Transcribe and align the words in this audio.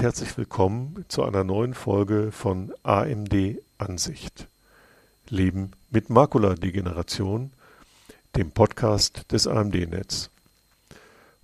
Herzlich 0.00 0.38
willkommen 0.38 1.04
zu 1.08 1.24
einer 1.24 1.44
neuen 1.44 1.74
Folge 1.74 2.32
von 2.32 2.72
AMD 2.84 3.60
Ansicht. 3.76 4.48
Leben 5.28 5.72
mit 5.90 6.08
Makuladegeneration, 6.08 7.50
dem 8.34 8.50
Podcast 8.50 9.30
des 9.30 9.46
AMD-Netz. 9.46 10.30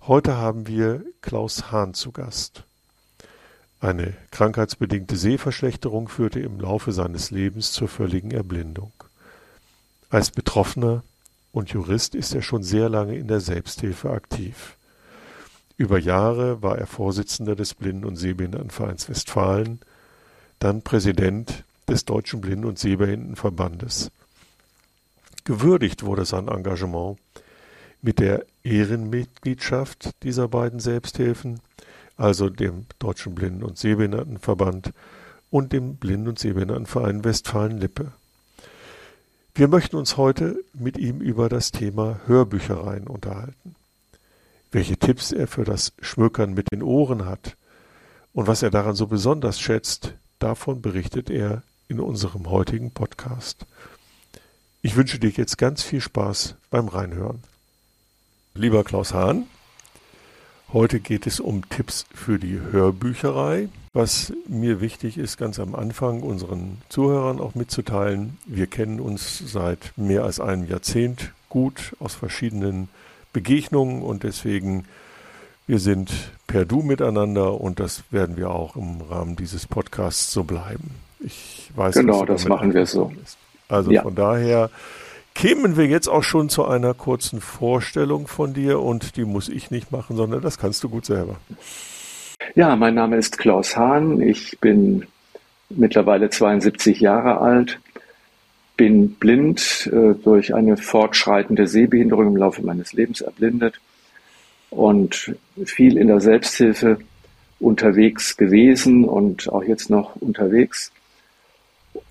Heute 0.01 0.37
haben 0.37 0.65
wir 0.65 1.05
Klaus 1.21 1.71
Hahn 1.71 1.93
zu 1.93 2.11
Gast. 2.11 2.63
Eine 3.79 4.15
krankheitsbedingte 4.31 5.17
Sehverschlechterung 5.17 6.07
führte 6.07 6.39
im 6.39 6.59
Laufe 6.59 6.91
seines 6.91 7.29
Lebens 7.29 7.73
zur 7.73 7.87
völligen 7.87 8.31
Erblindung. 8.31 8.91
Als 10.09 10.31
Betroffener 10.31 11.03
und 11.51 11.69
Jurist 11.69 12.15
ist 12.15 12.33
er 12.33 12.41
schon 12.41 12.63
sehr 12.63 12.89
lange 12.89 13.17
in 13.17 13.27
der 13.27 13.39
Selbsthilfe 13.39 14.09
aktiv. 14.09 14.76
Über 15.77 15.99
Jahre 15.99 16.63
war 16.63 16.79
er 16.79 16.87
Vorsitzender 16.87 17.55
des 17.55 17.75
Blinden- 17.75 18.05
und 18.05 18.15
Sehbehindertenvereins 18.15 19.09
Westfalen, 19.09 19.79
dann 20.57 20.81
Präsident 20.81 21.65
des 21.87 22.03
Deutschen 22.03 22.41
Blinden- 22.41 22.65
und 22.65 22.79
Sehbehindertenverbandes. 22.79 24.09
Gewürdigt 25.43 26.03
wurde 26.03 26.25
sein 26.25 26.47
Engagement 26.47 27.19
mit 28.01 28.17
der 28.17 28.43
Ehrenmitgliedschaft 28.63 30.11
dieser 30.23 30.47
beiden 30.47 30.79
Selbsthilfen, 30.79 31.59
also 32.17 32.49
dem 32.49 32.87
Deutschen 32.97 33.35
Blinden- 33.35 33.63
und 33.63 33.77
Sehbehindertenverband 33.77 34.93
und 35.51 35.73
dem 35.73 35.97
Blinden- 35.97 36.29
und 36.29 36.39
Sehbehindertenverein 36.39 37.23
Westfalen-Lippe. 37.23 38.13
Wir 39.53 39.67
möchten 39.67 39.95
uns 39.95 40.17
heute 40.17 40.57
mit 40.73 40.97
ihm 40.97 41.21
über 41.21 41.49
das 41.49 41.71
Thema 41.71 42.19
Hörbüchereien 42.25 43.05
unterhalten 43.05 43.75
welche 44.71 44.97
Tipps 44.97 45.31
er 45.31 45.47
für 45.47 45.63
das 45.63 45.93
Schmökern 46.01 46.53
mit 46.53 46.71
den 46.71 46.83
Ohren 46.83 47.25
hat 47.25 47.55
und 48.33 48.47
was 48.47 48.63
er 48.63 48.69
daran 48.69 48.95
so 48.95 49.07
besonders 49.07 49.59
schätzt, 49.59 50.13
davon 50.39 50.81
berichtet 50.81 51.29
er 51.29 51.63
in 51.87 51.99
unserem 51.99 52.49
heutigen 52.49 52.91
Podcast. 52.91 53.65
Ich 54.81 54.95
wünsche 54.95 55.19
dir 55.19 55.29
jetzt 55.29 55.57
ganz 55.57 55.83
viel 55.83 56.01
Spaß 56.01 56.55
beim 56.69 56.87
Reinhören. 56.87 57.43
Lieber 58.53 58.83
Klaus 58.83 59.13
Hahn, 59.13 59.45
heute 60.71 60.99
geht 60.99 61.27
es 61.27 61.39
um 61.39 61.67
Tipps 61.69 62.05
für 62.13 62.37
die 62.37 62.59
Hörbücherei. 62.59 63.69
Was 63.93 64.33
mir 64.47 64.81
wichtig 64.81 65.17
ist, 65.17 65.37
ganz 65.37 65.59
am 65.59 65.73
Anfang 65.73 66.21
unseren 66.21 66.81
Zuhörern 66.89 67.39
auch 67.39 67.55
mitzuteilen, 67.55 68.37
wir 68.45 68.67
kennen 68.67 68.99
uns 68.99 69.39
seit 69.39 69.93
mehr 69.97 70.23
als 70.23 70.39
einem 70.39 70.67
Jahrzehnt 70.67 71.33
gut 71.49 71.95
aus 71.99 72.13
verschiedenen 72.13 72.89
Begegnungen 73.33 74.01
und 74.01 74.23
deswegen, 74.23 74.85
wir 75.67 75.79
sind 75.79 76.11
per 76.47 76.65
Du 76.65 76.81
miteinander 76.81 77.59
und 77.59 77.79
das 77.79 78.03
werden 78.11 78.37
wir 78.37 78.51
auch 78.51 78.75
im 78.75 79.01
Rahmen 79.01 79.35
dieses 79.35 79.67
Podcasts 79.67 80.31
so 80.31 80.43
bleiben. 80.43 80.91
Ich 81.19 81.71
weiß, 81.75 81.95
genau, 81.95 82.25
das 82.25 82.47
machen 82.47 82.73
wir 82.73 82.85
so. 82.85 83.11
Ist. 83.23 83.37
Also 83.67 83.91
ja. 83.91 84.03
von 84.03 84.15
daher 84.15 84.69
kämen 85.33 85.77
wir 85.77 85.85
jetzt 85.85 86.07
auch 86.07 86.23
schon 86.23 86.49
zu 86.49 86.65
einer 86.65 86.93
kurzen 86.93 87.41
Vorstellung 87.41 88.27
von 88.27 88.53
dir 88.53 88.79
und 88.79 89.17
die 89.17 89.25
muss 89.25 89.49
ich 89.49 89.71
nicht 89.71 89.91
machen, 89.91 90.15
sondern 90.15 90.41
das 90.41 90.57
kannst 90.57 90.83
du 90.83 90.89
gut 90.89 91.05
selber. 91.05 91.35
Ja, 92.55 92.75
mein 92.75 92.95
Name 92.95 93.17
ist 93.17 93.37
Klaus 93.37 93.75
Hahn. 93.75 94.21
Ich 94.21 94.59
bin 94.59 95.05
mittlerweile 95.69 96.29
72 96.29 96.99
Jahre 96.99 97.39
alt, 97.39 97.79
bin 98.77 99.15
blind, 99.15 99.89
äh, 99.91 100.13
durch 100.13 100.53
eine 100.53 100.77
fortschreitende 100.77 101.67
Sehbehinderung 101.67 102.27
im 102.27 102.37
Laufe 102.37 102.61
meines 102.61 102.93
Lebens 102.93 103.21
erblindet 103.21 103.81
und 104.69 105.35
viel 105.65 105.97
in 105.97 106.07
der 106.07 106.21
Selbsthilfe 106.21 106.99
unterwegs 107.59 108.37
gewesen 108.37 109.03
und 109.03 109.51
auch 109.51 109.63
jetzt 109.63 109.89
noch 109.89 110.15
unterwegs. 110.17 110.91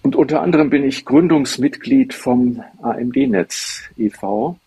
Und 0.02 0.16
unter 0.16 0.42
anderem 0.42 0.70
bin 0.70 0.84
ich 0.84 1.04
Gründungsmitglied 1.04 2.12
vom 2.12 2.62
AMD-Netz 2.82 3.84
e.V. 3.96 4.58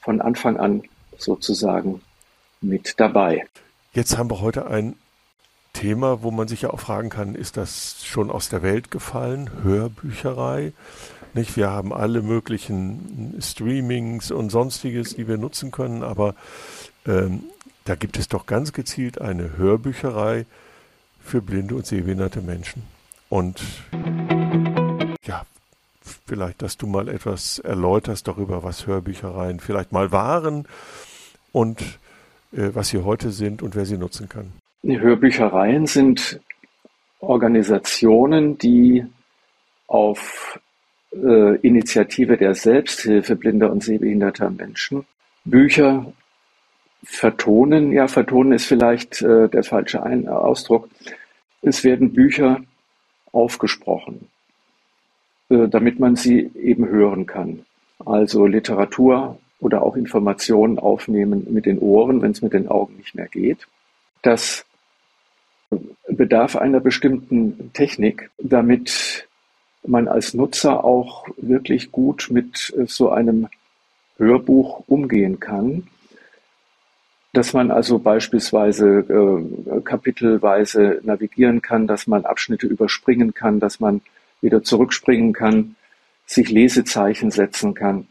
Von 0.00 0.20
Anfang 0.20 0.58
an 0.58 0.82
sozusagen 1.16 2.02
mit 2.60 2.94
dabei. 2.98 3.46
Jetzt 3.94 4.18
haben 4.18 4.30
wir 4.30 4.40
heute 4.40 4.66
ein 4.66 4.94
Thema, 5.78 6.24
wo 6.24 6.32
man 6.32 6.48
sich 6.48 6.62
ja 6.62 6.70
auch 6.70 6.80
fragen 6.80 7.08
kann, 7.08 7.36
ist 7.36 7.56
das 7.56 8.04
schon 8.04 8.32
aus 8.32 8.48
der 8.48 8.62
Welt 8.62 8.90
gefallen? 8.90 9.48
Hörbücherei? 9.62 10.72
Nicht? 11.34 11.56
Wir 11.56 11.70
haben 11.70 11.92
alle 11.92 12.20
möglichen 12.20 13.36
Streamings 13.40 14.32
und 14.32 14.50
sonstiges, 14.50 15.14
die 15.14 15.28
wir 15.28 15.38
nutzen 15.38 15.70
können, 15.70 16.02
aber 16.02 16.34
ähm, 17.06 17.44
da 17.84 17.94
gibt 17.94 18.18
es 18.18 18.26
doch 18.26 18.46
ganz 18.46 18.72
gezielt 18.72 19.20
eine 19.20 19.56
Hörbücherei 19.56 20.46
für 21.20 21.40
blinde 21.40 21.76
und 21.76 21.86
sehbehinderte 21.86 22.40
Menschen. 22.40 22.82
Und 23.28 23.62
ja, 25.24 25.46
vielleicht, 26.26 26.60
dass 26.60 26.76
du 26.76 26.88
mal 26.88 27.06
etwas 27.06 27.60
erläuterst 27.60 28.26
darüber, 28.26 28.64
was 28.64 28.88
Hörbüchereien 28.88 29.60
vielleicht 29.60 29.92
mal 29.92 30.10
waren 30.10 30.66
und 31.52 31.80
äh, 32.50 32.70
was 32.72 32.88
sie 32.88 32.98
heute 33.04 33.30
sind 33.30 33.62
und 33.62 33.76
wer 33.76 33.86
sie 33.86 33.96
nutzen 33.96 34.28
kann. 34.28 34.52
Hörbüchereien 34.82 35.86
sind 35.86 36.40
Organisationen, 37.20 38.58
die 38.58 39.04
auf 39.86 40.60
äh, 41.12 41.56
Initiative 41.56 42.36
der 42.36 42.54
Selbsthilfe 42.54 43.34
blinder 43.36 43.70
und 43.70 43.82
sehbehinderter 43.82 44.50
Menschen 44.50 45.04
Bücher 45.44 46.12
vertonen. 47.02 47.92
Ja, 47.92 48.08
vertonen 48.08 48.52
ist 48.52 48.66
vielleicht 48.66 49.22
äh, 49.22 49.48
der 49.48 49.64
falsche 49.64 50.02
Ein 50.02 50.28
Ausdruck. 50.28 50.88
Es 51.62 51.84
werden 51.84 52.12
Bücher 52.12 52.60
aufgesprochen, 53.32 54.28
äh, 55.48 55.68
damit 55.68 55.98
man 55.98 56.16
sie 56.16 56.50
eben 56.54 56.86
hören 56.88 57.26
kann. 57.26 57.64
Also 58.04 58.46
Literatur 58.46 59.38
oder 59.60 59.82
auch 59.82 59.96
Informationen 59.96 60.78
aufnehmen 60.78 61.46
mit 61.50 61.66
den 61.66 61.78
Ohren, 61.78 62.22
wenn 62.22 62.30
es 62.30 62.42
mit 62.42 62.52
den 62.52 62.68
Augen 62.68 62.96
nicht 62.96 63.14
mehr 63.14 63.26
geht. 63.26 63.66
Das 64.22 64.64
bedarf 66.08 66.56
einer 66.56 66.80
bestimmten 66.80 67.72
Technik, 67.72 68.30
damit 68.38 69.28
man 69.86 70.08
als 70.08 70.34
Nutzer 70.34 70.84
auch 70.84 71.26
wirklich 71.36 71.92
gut 71.92 72.28
mit 72.30 72.74
äh, 72.76 72.86
so 72.86 73.10
einem 73.10 73.48
Hörbuch 74.16 74.84
umgehen 74.86 75.40
kann. 75.40 75.86
Dass 77.32 77.52
man 77.52 77.70
also 77.70 77.98
beispielsweise 77.98 78.86
äh, 79.00 79.80
kapitelweise 79.82 81.00
navigieren 81.04 81.62
kann, 81.62 81.86
dass 81.86 82.06
man 82.06 82.24
Abschnitte 82.24 82.66
überspringen 82.66 83.34
kann, 83.34 83.60
dass 83.60 83.80
man 83.80 84.00
wieder 84.40 84.62
zurückspringen 84.62 85.32
kann, 85.32 85.76
sich 86.26 86.50
Lesezeichen 86.50 87.30
setzen 87.30 87.74
kann. 87.74 88.08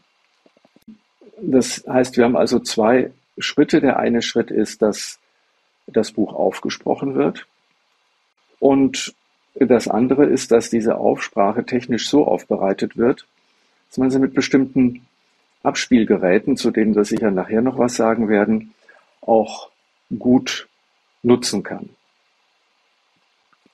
Das 1.40 1.84
heißt, 1.88 2.16
wir 2.16 2.24
haben 2.24 2.36
also 2.36 2.58
zwei 2.58 3.10
Schritte. 3.38 3.80
Der 3.80 3.98
eine 3.98 4.22
Schritt 4.22 4.50
ist, 4.50 4.82
dass 4.82 5.18
das 5.92 6.12
Buch 6.12 6.32
aufgesprochen 6.34 7.14
wird. 7.14 7.46
Und 8.60 9.14
das 9.54 9.88
andere 9.88 10.26
ist, 10.26 10.52
dass 10.52 10.70
diese 10.70 10.98
Aufsprache 10.98 11.64
technisch 11.64 12.08
so 12.08 12.26
aufbereitet 12.26 12.96
wird, 12.96 13.26
dass 13.88 13.98
man 13.98 14.10
sie 14.10 14.18
mit 14.18 14.34
bestimmten 14.34 15.06
Abspielgeräten, 15.62 16.56
zu 16.56 16.70
denen 16.70 16.94
wir 16.94 17.04
sicher 17.04 17.30
nachher 17.30 17.62
noch 17.62 17.78
was 17.78 17.96
sagen 17.96 18.28
werden, 18.28 18.74
auch 19.20 19.70
gut 20.16 20.68
nutzen 21.22 21.62
kann. 21.62 21.90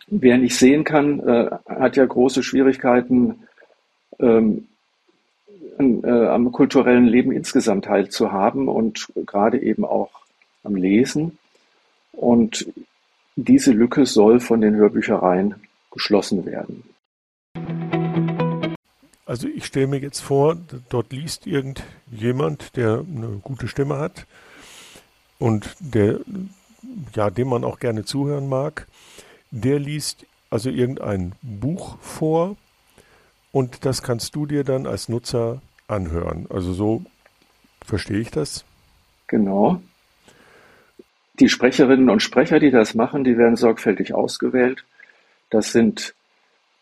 Wer 0.06 0.38
nicht 0.38 0.56
sehen 0.56 0.84
kann, 0.84 1.20
äh, 1.20 1.50
hat 1.66 1.96
ja 1.96 2.04
große 2.04 2.42
Schwierigkeiten, 2.42 3.46
ähm, 4.18 4.68
äh, 5.78 6.26
am 6.26 6.52
kulturellen 6.52 7.06
Leben 7.06 7.32
insgesamt 7.32 7.86
teilzuhaben 7.86 8.68
und 8.68 9.08
gerade 9.26 9.60
eben 9.60 9.84
auch 9.84 10.10
am 10.62 10.76
Lesen. 10.76 11.38
Und 12.16 12.66
diese 13.36 13.72
Lücke 13.72 14.06
soll 14.06 14.40
von 14.40 14.60
den 14.60 14.74
Hörbüchereien 14.74 15.54
geschlossen 15.90 16.44
werden. 16.46 16.84
Also 19.26 19.48
ich 19.48 19.64
stelle 19.64 19.86
mir 19.86 19.98
jetzt 19.98 20.20
vor, 20.20 20.56
dort 20.90 21.12
liest 21.12 21.46
irgendjemand, 21.46 22.76
der 22.76 23.04
eine 23.08 23.40
gute 23.42 23.68
Stimme 23.68 23.98
hat 23.98 24.26
und 25.38 25.74
der, 25.80 26.20
ja, 27.14 27.30
dem 27.30 27.48
man 27.48 27.64
auch 27.64 27.78
gerne 27.78 28.04
zuhören 28.04 28.48
mag, 28.48 28.86
der 29.50 29.78
liest 29.78 30.26
also 30.50 30.70
irgendein 30.70 31.32
Buch 31.42 31.98
vor 32.00 32.56
und 33.50 33.84
das 33.84 34.02
kannst 34.02 34.36
du 34.36 34.46
dir 34.46 34.62
dann 34.62 34.86
als 34.86 35.08
Nutzer 35.08 35.62
anhören. 35.88 36.46
Also 36.50 36.72
so 36.72 37.02
verstehe 37.84 38.20
ich 38.20 38.30
das. 38.30 38.64
Genau. 39.26 39.80
Die 41.40 41.48
Sprecherinnen 41.48 42.10
und 42.10 42.22
Sprecher, 42.22 42.60
die 42.60 42.70
das 42.70 42.94
machen, 42.94 43.24
die 43.24 43.36
werden 43.36 43.56
sorgfältig 43.56 44.14
ausgewählt. 44.14 44.84
Das 45.50 45.72
sind 45.72 46.14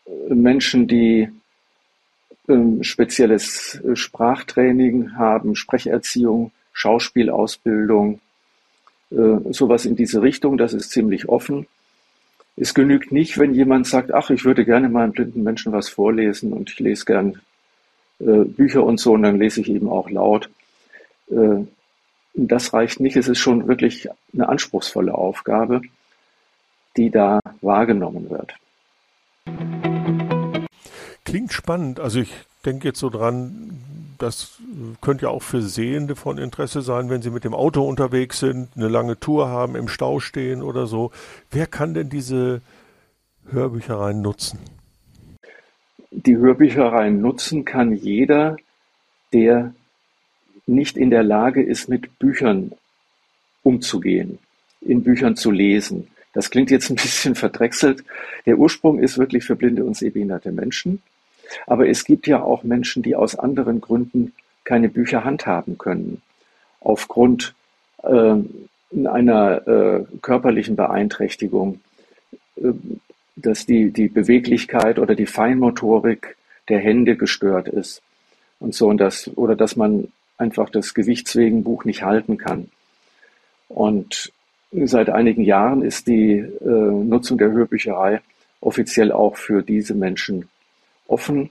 äh, 0.07 0.35
Menschen, 0.35 0.87
die 0.87 1.29
ähm, 2.49 2.83
spezielles 2.83 3.81
äh, 3.85 3.97
Sprachtraining 3.97 5.17
haben, 5.17 5.55
Sprecherziehung, 5.57 6.53
Schauspielausbildung, 6.73 8.21
Äh, 9.13 9.53
sowas 9.53 9.85
in 9.85 9.95
diese 9.95 10.23
Richtung, 10.23 10.57
das 10.57 10.73
ist 10.73 10.91
ziemlich 10.91 11.29
offen. 11.29 11.67
Es 12.57 12.73
genügt 12.73 13.13
nicht, 13.13 13.37
wenn 13.39 13.53
jemand 13.55 13.87
sagt, 13.87 14.11
ach, 14.13 14.31
ich 14.31 14.45
würde 14.45 14.65
gerne 14.65 14.89
mal 14.89 15.05
einem 15.05 15.13
blinden 15.13 15.43
Menschen 15.43 15.73
was 15.73 15.91
vorlesen 15.91 16.53
und 16.53 16.71
ich 16.71 16.81
lese 16.81 17.05
gern 17.05 17.41
äh, 18.21 18.45
Bücher 18.45 18.85
und 18.85 18.99
so 18.99 19.13
und 19.13 19.23
dann 19.23 19.39
lese 19.39 19.61
ich 19.61 19.69
eben 19.69 19.89
auch 19.89 20.09
laut. 20.09 20.49
Äh, 21.31 21.65
das 22.35 22.73
reicht 22.73 23.01
nicht. 23.01 23.17
Es 23.17 23.29
ist 23.29 23.39
schon 23.39 23.69
wirklich 23.69 24.09
eine 24.33 24.49
anspruchsvolle 24.49 25.15
Aufgabe, 25.15 25.83
die 26.97 27.11
da 27.11 27.41
wahrgenommen 27.61 28.31
wird. 28.31 28.55
Klingt 31.25 31.53
spannend. 31.53 32.01
Also 32.01 32.21
ich 32.21 32.33
denke 32.65 32.89
jetzt 32.89 33.01
so 33.01 33.11
dran, 33.11 33.81
das 34.19 34.59
könnte 35.01 35.27
ja 35.27 35.31
auch 35.31 35.43
für 35.43 35.63
Sehende 35.63 36.15
von 36.17 36.39
Interesse 36.39 36.83
sein, 36.83 37.11
wenn 37.11 37.23
sie 37.23 37.31
mit 37.31 37.45
dem 37.45 37.55
Auto 37.55 37.83
unterwegs 37.83 38.39
sind, 38.39 38.69
eine 38.77 38.89
lange 38.89 39.19
Tour 39.19 39.49
haben, 39.49 39.75
im 39.75 39.89
Stau 39.89 40.21
stehen 40.21 40.63
oder 40.63 40.87
so. 40.87 41.11
Wer 41.51 41.67
kann 41.67 41.95
denn 41.95 42.09
diese 42.09 42.61
Hörbüchereien 43.51 44.23
nutzen? 44.23 44.59
Die 46.11 46.37
Hörbüchereien 46.37 47.21
nutzen 47.21 47.65
kann 47.65 47.93
jeder, 47.93 48.57
der 49.33 49.75
nicht 50.67 50.97
in 50.97 51.11
der 51.11 51.23
Lage 51.23 51.63
ist, 51.63 51.89
mit 51.89 52.19
Büchern 52.19 52.73
umzugehen, 53.63 54.39
in 54.81 55.03
Büchern 55.03 55.37
zu 55.37 55.51
lesen. 55.51 56.09
Das 56.33 56.51
klingt 56.51 56.71
jetzt 56.71 56.91
ein 56.91 56.97
bisschen 56.97 57.35
verdrechselt. 57.47 58.05
Der 58.47 58.59
Ursprung 58.59 58.99
ist 58.99 59.19
wirklich 59.19 59.45
für 59.45 59.57
blinde 59.57 59.85
und 59.85 59.97
sehbehinderte 59.97 60.53
Menschen. 60.53 61.03
Aber 61.67 61.89
es 61.89 62.05
gibt 62.05 62.27
ja 62.27 62.43
auch 62.43 62.63
Menschen, 62.63 63.03
die 63.03 63.15
aus 63.15 63.35
anderen 63.35 63.81
Gründen 63.81 64.33
keine 64.65 64.89
Bücher 64.89 65.25
handhaben 65.25 65.77
können. 65.77 66.23
Aufgrund 66.81 67.55
äh, 68.03 68.37
einer 69.07 69.67
äh, 69.67 70.05
körperlichen 70.23 70.77
Beeinträchtigung, 70.77 71.81
äh, 72.57 72.73
dass 73.37 73.67
die, 73.67 73.91
die 73.91 74.09
Beweglichkeit 74.09 74.99
oder 74.99 75.15
die 75.15 75.27
Feinmotorik 75.27 76.37
der 76.69 76.79
Hände 76.79 77.17
gestört 77.17 77.69
ist 77.69 78.03
und 78.61 78.75
so 78.75 78.89
und 78.89 78.99
das, 78.99 79.31
oder 79.37 79.57
dass 79.57 79.77
man 79.77 80.09
einfach 80.43 80.69
das 80.69 80.93
Gewichtswegen 80.95 81.63
Buch 81.63 81.85
nicht 81.85 82.03
halten 82.03 82.37
kann. 82.37 82.69
Und 83.69 84.33
seit 84.73 85.09
einigen 85.09 85.43
Jahren 85.43 85.83
ist 85.83 86.09
die 86.09 86.33
äh, 86.35 86.49
Nutzung 86.65 87.39
der 87.39 87.53
Hörbücherei 87.53 88.21
offiziell 88.61 89.13
auch 89.13 89.37
für 89.37 89.63
diese 89.63 89.95
Menschen 89.95 90.49
offen. 91.07 91.51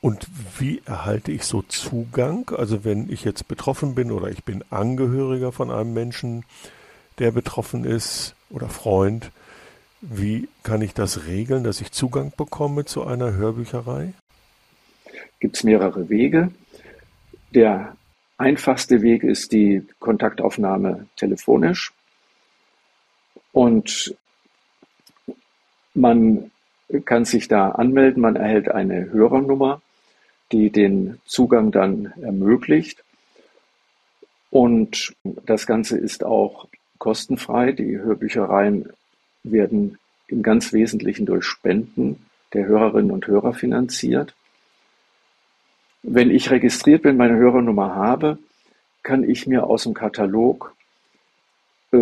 Und 0.00 0.26
wie 0.58 0.82
erhalte 0.84 1.30
ich 1.30 1.44
so 1.44 1.62
Zugang? 1.62 2.50
Also 2.56 2.84
wenn 2.84 3.10
ich 3.10 3.24
jetzt 3.24 3.46
betroffen 3.46 3.94
bin 3.94 4.10
oder 4.10 4.28
ich 4.28 4.44
bin 4.44 4.64
Angehöriger 4.70 5.52
von 5.52 5.70
einem 5.70 5.94
Menschen, 5.94 6.44
der 7.18 7.30
betroffen 7.30 7.84
ist 7.84 8.34
oder 8.50 8.68
Freund, 8.68 9.30
wie 10.00 10.48
kann 10.64 10.82
ich 10.82 10.94
das 10.94 11.26
regeln, 11.26 11.62
dass 11.62 11.80
ich 11.80 11.92
Zugang 11.92 12.32
bekomme 12.36 12.84
zu 12.84 13.04
einer 13.04 13.34
Hörbücherei? 13.34 14.14
Gibt 15.42 15.56
es 15.56 15.64
mehrere 15.64 16.08
Wege. 16.08 16.52
Der 17.52 17.96
einfachste 18.38 19.02
Weg 19.02 19.24
ist 19.24 19.50
die 19.50 19.84
Kontaktaufnahme 19.98 21.08
telefonisch. 21.16 21.92
Und 23.50 24.14
man 25.94 26.52
kann 27.04 27.24
sich 27.24 27.48
da 27.48 27.70
anmelden, 27.70 28.22
man 28.22 28.36
erhält 28.36 28.70
eine 28.70 29.10
Hörernummer, 29.10 29.82
die 30.52 30.70
den 30.70 31.18
Zugang 31.24 31.72
dann 31.72 32.12
ermöglicht. 32.22 33.02
Und 34.48 35.12
das 35.24 35.66
Ganze 35.66 35.98
ist 35.98 36.22
auch 36.22 36.68
kostenfrei. 36.98 37.72
Die 37.72 37.98
Hörbüchereien 37.98 38.90
werden 39.42 39.98
im 40.28 40.44
ganz 40.44 40.72
Wesentlichen 40.72 41.26
durch 41.26 41.44
Spenden 41.44 42.26
der 42.52 42.66
Hörerinnen 42.66 43.10
und 43.10 43.26
Hörer 43.26 43.54
finanziert. 43.54 44.36
Wenn 46.02 46.30
ich 46.30 46.50
registriert 46.50 47.02
bin, 47.02 47.16
meine 47.16 47.36
Hörernummer 47.36 47.94
habe, 47.94 48.38
kann 49.02 49.28
ich 49.28 49.46
mir 49.46 49.64
aus 49.64 49.84
dem 49.84 49.94
Katalog 49.94 50.74
äh, 51.92 51.98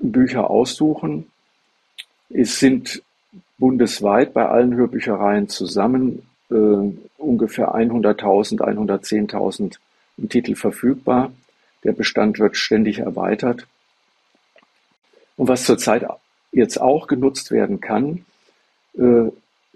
Bücher 0.00 0.50
aussuchen. 0.50 1.26
Es 2.28 2.58
sind 2.58 3.02
bundesweit 3.58 4.34
bei 4.34 4.48
allen 4.48 4.74
Hörbüchereien 4.74 5.48
zusammen 5.48 6.26
äh, 6.50 6.54
ungefähr 7.18 7.74
100.000, 7.74 8.60
110.000 8.60 9.76
Titel 10.28 10.54
verfügbar. 10.54 11.32
Der 11.84 11.92
Bestand 11.92 12.38
wird 12.38 12.56
ständig 12.56 12.98
erweitert. 12.98 13.66
Und 15.36 15.48
was 15.48 15.64
zurzeit 15.64 16.06
jetzt 16.52 16.80
auch 16.80 17.06
genutzt 17.06 17.50
werden 17.50 17.80
kann, 17.80 18.24
äh, 18.98 19.30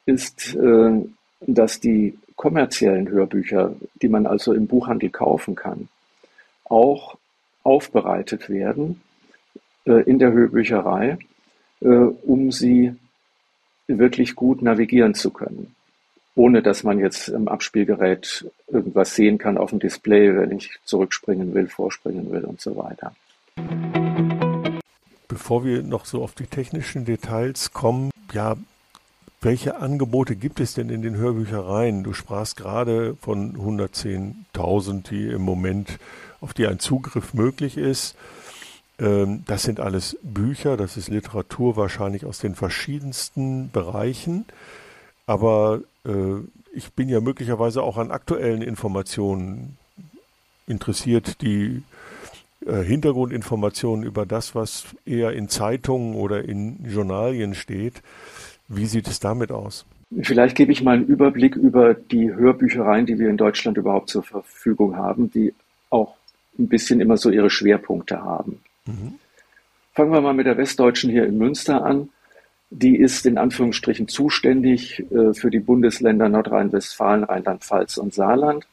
ist, 0.04 0.54
äh, 0.54 1.04
dass 1.40 1.80
die 1.80 2.18
kommerziellen 2.36 3.08
Hörbücher, 3.08 3.74
die 4.00 4.08
man 4.08 4.26
also 4.26 4.52
im 4.52 4.66
Buchhandel 4.66 5.10
kaufen 5.10 5.54
kann, 5.54 5.88
auch 6.64 7.16
aufbereitet 7.62 8.48
werden 8.48 9.00
äh, 9.86 10.02
in 10.02 10.18
der 10.18 10.32
Hörbücherei, 10.32 11.18
äh, 11.80 11.86
um 11.88 12.52
sie 12.52 12.94
wirklich 13.88 14.34
gut 14.34 14.62
navigieren 14.62 15.14
zu 15.14 15.30
können. 15.30 15.74
Ohne 16.34 16.62
dass 16.62 16.82
man 16.82 16.98
jetzt 16.98 17.28
im 17.28 17.48
Abspielgerät 17.48 18.46
irgendwas 18.68 19.14
sehen 19.14 19.38
kann 19.38 19.56
auf 19.56 19.70
dem 19.70 19.78
Display, 19.78 20.36
wenn 20.36 20.50
ich 20.50 20.78
zurückspringen 20.84 21.54
will, 21.54 21.66
vorspringen 21.66 22.30
will 22.30 22.44
und 22.44 22.60
so 22.60 22.76
weiter. 22.76 23.14
Bevor 25.28 25.64
wir 25.64 25.82
noch 25.82 26.04
so 26.04 26.22
auf 26.22 26.34
die 26.34 26.46
technischen 26.46 27.04
Details 27.04 27.72
kommen, 27.72 28.10
ja, 28.32 28.56
welche 29.46 29.76
Angebote 29.76 30.34
gibt 30.34 30.58
es 30.58 30.74
denn 30.74 30.90
in 30.90 31.02
den 31.02 31.14
Hörbüchereien? 31.14 32.02
Du 32.02 32.12
sprachst 32.14 32.56
gerade 32.56 33.14
von 33.20 33.56
110.000, 33.56 35.08
die 35.08 35.28
im 35.28 35.42
Moment, 35.42 36.00
auf 36.40 36.52
die 36.52 36.66
ein 36.66 36.80
Zugriff 36.80 37.32
möglich 37.32 37.76
ist. 37.76 38.16
Ähm, 38.98 39.44
das 39.46 39.62
sind 39.62 39.78
alles 39.78 40.18
Bücher, 40.24 40.76
das 40.76 40.96
ist 40.96 41.10
Literatur 41.10 41.76
wahrscheinlich 41.76 42.24
aus 42.26 42.40
den 42.40 42.56
verschiedensten 42.56 43.70
Bereichen. 43.70 44.46
Aber 45.28 45.80
äh, 46.04 46.40
ich 46.74 46.92
bin 46.94 47.08
ja 47.08 47.20
möglicherweise 47.20 47.84
auch 47.84 47.98
an 47.98 48.10
aktuellen 48.10 48.62
Informationen 48.62 49.78
interessiert, 50.66 51.40
die 51.40 51.84
äh, 52.66 52.82
Hintergrundinformationen 52.82 54.04
über 54.04 54.26
das, 54.26 54.56
was 54.56 54.86
eher 55.04 55.34
in 55.34 55.48
Zeitungen 55.48 56.16
oder 56.16 56.42
in 56.42 56.84
Journalien 56.84 57.54
steht. 57.54 58.02
Wie 58.68 58.86
sieht 58.86 59.08
es 59.08 59.20
damit 59.20 59.52
aus? 59.52 59.84
Vielleicht 60.22 60.56
gebe 60.56 60.72
ich 60.72 60.82
mal 60.82 60.96
einen 60.96 61.06
Überblick 61.06 61.56
über 61.56 61.94
die 61.94 62.32
Hörbüchereien, 62.32 63.06
die 63.06 63.18
wir 63.18 63.28
in 63.28 63.36
Deutschland 63.36 63.76
überhaupt 63.76 64.08
zur 64.08 64.22
Verfügung 64.22 64.96
haben, 64.96 65.30
die 65.30 65.52
auch 65.90 66.16
ein 66.58 66.68
bisschen 66.68 67.00
immer 67.00 67.16
so 67.16 67.30
ihre 67.30 67.50
Schwerpunkte 67.50 68.22
haben. 68.22 68.60
Mhm. 68.86 69.14
Fangen 69.94 70.12
wir 70.12 70.20
mal 70.20 70.34
mit 70.34 70.46
der 70.46 70.56
Westdeutschen 70.56 71.10
hier 71.10 71.26
in 71.26 71.38
Münster 71.38 71.84
an. 71.84 72.08
Die 72.70 72.96
ist 72.96 73.26
in 73.26 73.38
Anführungsstrichen 73.38 74.08
zuständig 74.08 75.04
äh, 75.10 75.34
für 75.34 75.50
die 75.50 75.60
Bundesländer 75.60 76.28
Nordrhein-Westfalen, 76.28 77.24
Rheinland-Pfalz 77.24 77.96
und 77.96 78.14
Saarland. 78.14 78.66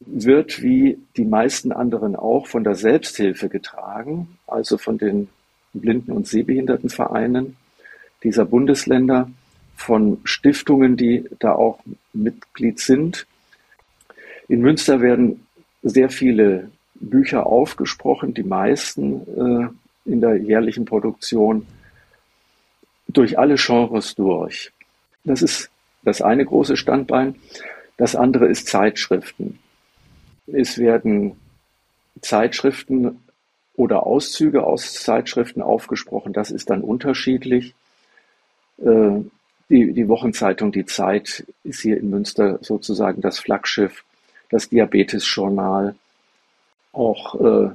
Wird 0.00 0.62
wie 0.62 0.98
die 1.16 1.24
meisten 1.24 1.72
anderen 1.72 2.14
auch 2.14 2.46
von 2.46 2.62
der 2.64 2.74
Selbsthilfe 2.74 3.48
getragen, 3.48 4.38
also 4.46 4.78
von 4.78 4.98
den 4.98 5.28
Blinden- 5.72 6.12
und 6.12 6.26
Sehbehindertenvereinen 6.26 7.56
dieser 8.22 8.44
Bundesländer, 8.44 9.30
von 9.78 10.20
Stiftungen, 10.24 10.96
die 10.96 11.24
da 11.38 11.52
auch 11.52 11.78
Mitglied 12.12 12.80
sind. 12.80 13.26
In 14.48 14.60
Münster 14.60 15.00
werden 15.00 15.46
sehr 15.82 16.10
viele 16.10 16.70
Bücher 16.96 17.46
aufgesprochen, 17.46 18.34
die 18.34 18.42
meisten 18.42 19.20
äh, 20.06 20.10
in 20.10 20.20
der 20.20 20.36
jährlichen 20.36 20.84
Produktion, 20.84 21.66
durch 23.06 23.38
alle 23.38 23.54
Genres 23.54 24.16
durch. 24.16 24.72
Das 25.24 25.42
ist 25.42 25.70
das 26.02 26.22
eine 26.22 26.44
große 26.44 26.76
Standbein. 26.76 27.36
Das 27.96 28.16
andere 28.16 28.48
ist 28.48 28.66
Zeitschriften. 28.66 29.60
Es 30.46 30.78
werden 30.78 31.36
Zeitschriften 32.20 33.20
oder 33.74 34.06
Auszüge 34.06 34.64
aus 34.64 34.94
Zeitschriften 34.94 35.62
aufgesprochen. 35.62 36.32
Das 36.32 36.50
ist 36.50 36.68
dann 36.70 36.80
unterschiedlich. 36.80 37.74
Äh, 38.78 39.20
die, 39.70 39.92
die 39.92 40.08
Wochenzeitung 40.08 40.72
Die 40.72 40.86
Zeit 40.86 41.44
ist 41.62 41.80
hier 41.80 41.98
in 41.98 42.10
Münster 42.10 42.58
sozusagen 42.62 43.20
das 43.20 43.38
Flaggschiff, 43.38 44.04
das 44.48 44.68
Diabetes-Journal 44.70 45.94
auch 46.92 47.40
äh, 47.40 47.70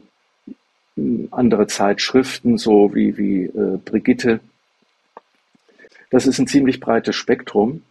andere 1.31 1.67
Zeitschriften, 1.67 2.57
so 2.57 2.95
wie, 2.95 3.17
wie 3.17 3.43
äh, 3.45 3.77
Brigitte. 3.77 4.39
Das 6.09 6.25
ist 6.25 6.39
ein 6.39 6.47
ziemlich 6.47 6.79
breites 6.79 7.15
Spektrum. 7.15 7.83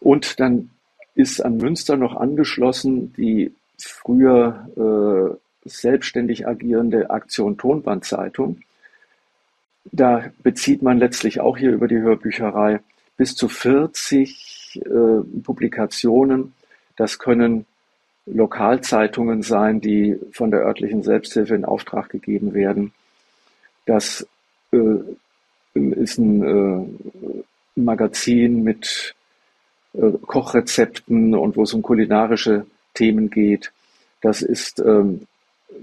Und 0.00 0.40
dann 0.40 0.70
ist 1.14 1.44
an 1.44 1.58
Münster 1.58 1.96
noch 1.96 2.16
angeschlossen 2.16 3.12
die 3.14 3.52
früher 3.78 5.38
selbstständig 5.64 6.46
agierende 6.46 7.10
Aktion 7.10 7.56
Tonbandzeitung. 7.56 8.62
Da 9.84 10.30
bezieht 10.42 10.82
man 10.82 10.98
letztlich 10.98 11.40
auch 11.40 11.56
hier 11.56 11.72
über 11.72 11.88
die 11.88 11.98
Hörbücherei 11.98 12.80
bis 13.16 13.34
zu 13.34 13.48
40 13.48 14.80
äh, 14.84 14.88
Publikationen. 15.42 16.54
Das 16.96 17.18
können 17.18 17.66
Lokalzeitungen 18.26 19.42
sein, 19.42 19.80
die 19.80 20.18
von 20.32 20.50
der 20.50 20.60
örtlichen 20.60 21.02
Selbsthilfe 21.02 21.54
in 21.54 21.64
Auftrag 21.64 22.10
gegeben 22.10 22.54
werden. 22.54 22.92
Das 23.86 24.26
äh, 24.72 24.98
ist 25.74 26.18
ein 26.18 26.42
äh, 26.42 27.40
Magazin 27.80 28.62
mit 28.62 29.14
äh, 29.94 30.12
Kochrezepten 30.26 31.34
und 31.34 31.56
wo 31.56 31.62
es 31.62 31.74
um 31.74 31.82
kulinarische 31.82 32.66
Themen 32.94 33.30
geht. 33.30 33.72
Das 34.20 34.42
ist 34.42 34.80
ähm, 34.80 35.26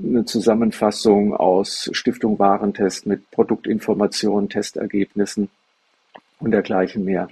eine 0.04 0.25
Zusammenfassung 0.25 1.34
aus 1.34 1.89
Stiftung 1.94 2.39
Warentest 2.39 3.06
mit 3.06 3.30
Produktinformationen, 3.32 4.50
Testergebnissen 4.50 5.50
und 6.39 6.51
dergleichen 6.51 7.04
mehr. 7.06 7.30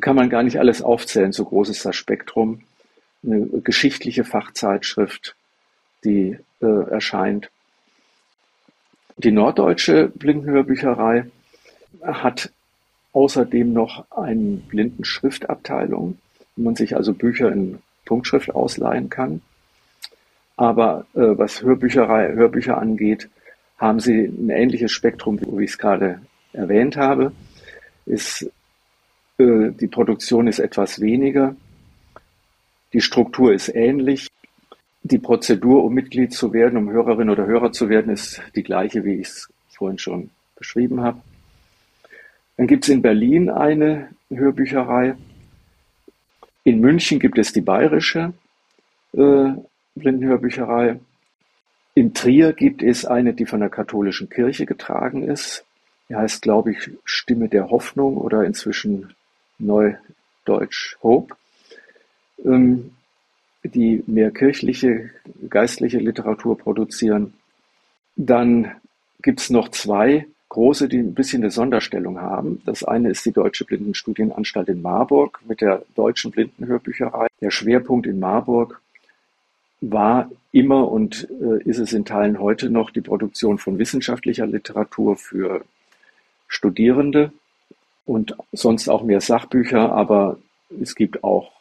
Kann 0.00 0.16
man 0.16 0.30
gar 0.30 0.42
nicht 0.42 0.58
alles 0.58 0.82
aufzählen, 0.82 1.32
so 1.32 1.44
groß 1.44 1.70
ist 1.70 1.84
das 1.84 1.96
Spektrum. 1.96 2.62
Eine 3.24 3.46
geschichtliche 3.62 4.24
Fachzeitschrift, 4.24 5.34
die 6.04 6.38
äh, 6.60 6.90
erscheint. 6.90 7.50
Die 9.16 9.32
Norddeutsche 9.32 10.08
Blindenhörbücherei 10.14 11.26
hat 12.02 12.52
außerdem 13.12 13.72
noch 13.72 14.04
eine 14.10 14.58
Blindenschriftabteilung, 14.68 16.18
wo 16.56 16.62
man 16.62 16.76
sich 16.76 16.94
also 16.96 17.14
Bücher 17.14 17.50
in 17.50 17.78
Punktschrift 18.04 18.54
ausleihen 18.54 19.08
kann. 19.08 19.40
Aber 20.56 21.06
äh, 21.14 21.36
was 21.36 21.62
Hörbücherei, 21.62 22.32
Hörbücher 22.32 22.78
angeht, 22.78 23.28
haben 23.78 24.00
sie 24.00 24.24
ein 24.24 24.48
ähnliches 24.50 24.90
Spektrum, 24.92 25.38
wie 25.40 25.64
ich 25.64 25.70
es 25.72 25.78
gerade 25.78 26.20
erwähnt 26.52 26.96
habe. 26.96 27.32
Ist, 28.06 28.50
äh, 29.38 29.70
die 29.70 29.88
Produktion 29.88 30.46
ist 30.46 30.58
etwas 30.58 31.00
weniger. 31.00 31.54
Die 32.92 33.02
Struktur 33.02 33.52
ist 33.52 33.68
ähnlich. 33.68 34.28
Die 35.02 35.18
Prozedur, 35.18 35.84
um 35.84 35.92
Mitglied 35.92 36.32
zu 36.32 36.52
werden, 36.52 36.78
um 36.78 36.90
Hörerin 36.90 37.30
oder 37.30 37.46
Hörer 37.46 37.70
zu 37.72 37.88
werden, 37.88 38.12
ist 38.12 38.40
die 38.54 38.62
gleiche, 38.62 39.04
wie 39.04 39.20
ich 39.20 39.28
es 39.28 39.48
vorhin 39.68 39.98
schon 39.98 40.30
beschrieben 40.56 41.02
habe. 41.02 41.20
Dann 42.56 42.66
gibt 42.66 42.84
es 42.84 42.88
in 42.88 43.02
Berlin 43.02 43.50
eine 43.50 44.08
Hörbücherei. 44.30 45.14
In 46.64 46.80
München 46.80 47.20
gibt 47.20 47.38
es 47.38 47.52
die 47.52 47.60
Bayerische 47.60 48.32
äh, 49.12 49.52
Blindenhörbücherei. 49.96 51.00
In 51.94 52.14
Trier 52.14 52.52
gibt 52.52 52.82
es 52.82 53.04
eine, 53.04 53.32
die 53.32 53.46
von 53.46 53.60
der 53.60 53.70
katholischen 53.70 54.28
Kirche 54.28 54.66
getragen 54.66 55.22
ist. 55.22 55.64
Die 56.08 56.14
heißt, 56.14 56.42
glaube 56.42 56.72
ich, 56.72 56.90
Stimme 57.04 57.48
der 57.48 57.70
Hoffnung 57.70 58.16
oder 58.16 58.44
inzwischen 58.44 59.14
Neudeutsch 59.58 60.96
Hope, 61.02 61.34
ähm, 62.44 62.92
die 63.64 64.04
mehr 64.06 64.30
kirchliche, 64.30 65.10
geistliche 65.48 65.98
Literatur 65.98 66.56
produzieren. 66.56 67.32
Dann 68.14 68.72
gibt 69.22 69.40
es 69.40 69.50
noch 69.50 69.70
zwei 69.70 70.26
große, 70.48 70.88
die 70.88 70.98
ein 70.98 71.14
bisschen 71.14 71.42
eine 71.42 71.50
Sonderstellung 71.50 72.20
haben. 72.20 72.62
Das 72.64 72.84
eine 72.84 73.10
ist 73.10 73.24
die 73.26 73.32
Deutsche 73.32 73.64
Blindenstudienanstalt 73.64 74.68
in 74.68 74.82
Marburg 74.82 75.40
mit 75.48 75.60
der 75.60 75.82
Deutschen 75.94 76.30
Blindenhörbücherei. 76.30 77.26
Der 77.40 77.50
Schwerpunkt 77.50 78.06
in 78.06 78.20
Marburg 78.20 78.80
war 79.80 80.30
immer 80.52 80.90
und 80.90 81.28
äh, 81.40 81.62
ist 81.64 81.78
es 81.78 81.92
in 81.92 82.04
Teilen 82.04 82.40
heute 82.40 82.70
noch 82.70 82.90
die 82.90 83.00
Produktion 83.00 83.58
von 83.58 83.78
wissenschaftlicher 83.78 84.46
Literatur 84.46 85.16
für 85.16 85.64
Studierende 86.48 87.32
und 88.04 88.36
sonst 88.52 88.88
auch 88.88 89.02
mehr 89.02 89.20
Sachbücher, 89.20 89.92
aber 89.92 90.38
es 90.80 90.94
gibt 90.94 91.24
auch 91.24 91.52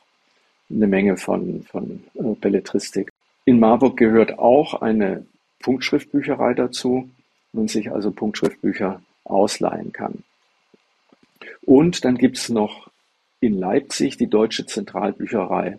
eine 0.70 0.88
Menge 0.88 1.18
von, 1.18 1.64
von 1.64 2.04
äh, 2.16 2.36
Belletristik. 2.40 3.12
In 3.46 3.60
Marburg 3.60 3.98
gehört 3.98 4.40
auch 4.40 4.82
eine 4.82 5.26
Punktschriftbücherei 5.60 6.54
dazu, 6.54 7.10
man 7.54 7.68
sich 7.68 7.92
also 7.92 8.12
Punktschriftbücher 8.12 9.02
ausleihen 9.24 9.92
kann. 9.92 10.24
Und 11.66 12.06
dann 12.06 12.18
gibt 12.18 12.38
es 12.38 12.50
noch 12.50 12.90
in 13.40 13.58
Leipzig 13.58 14.18
die 14.18 14.28
Deutsche 14.28 14.66
Zentralbücherei. 14.66 15.78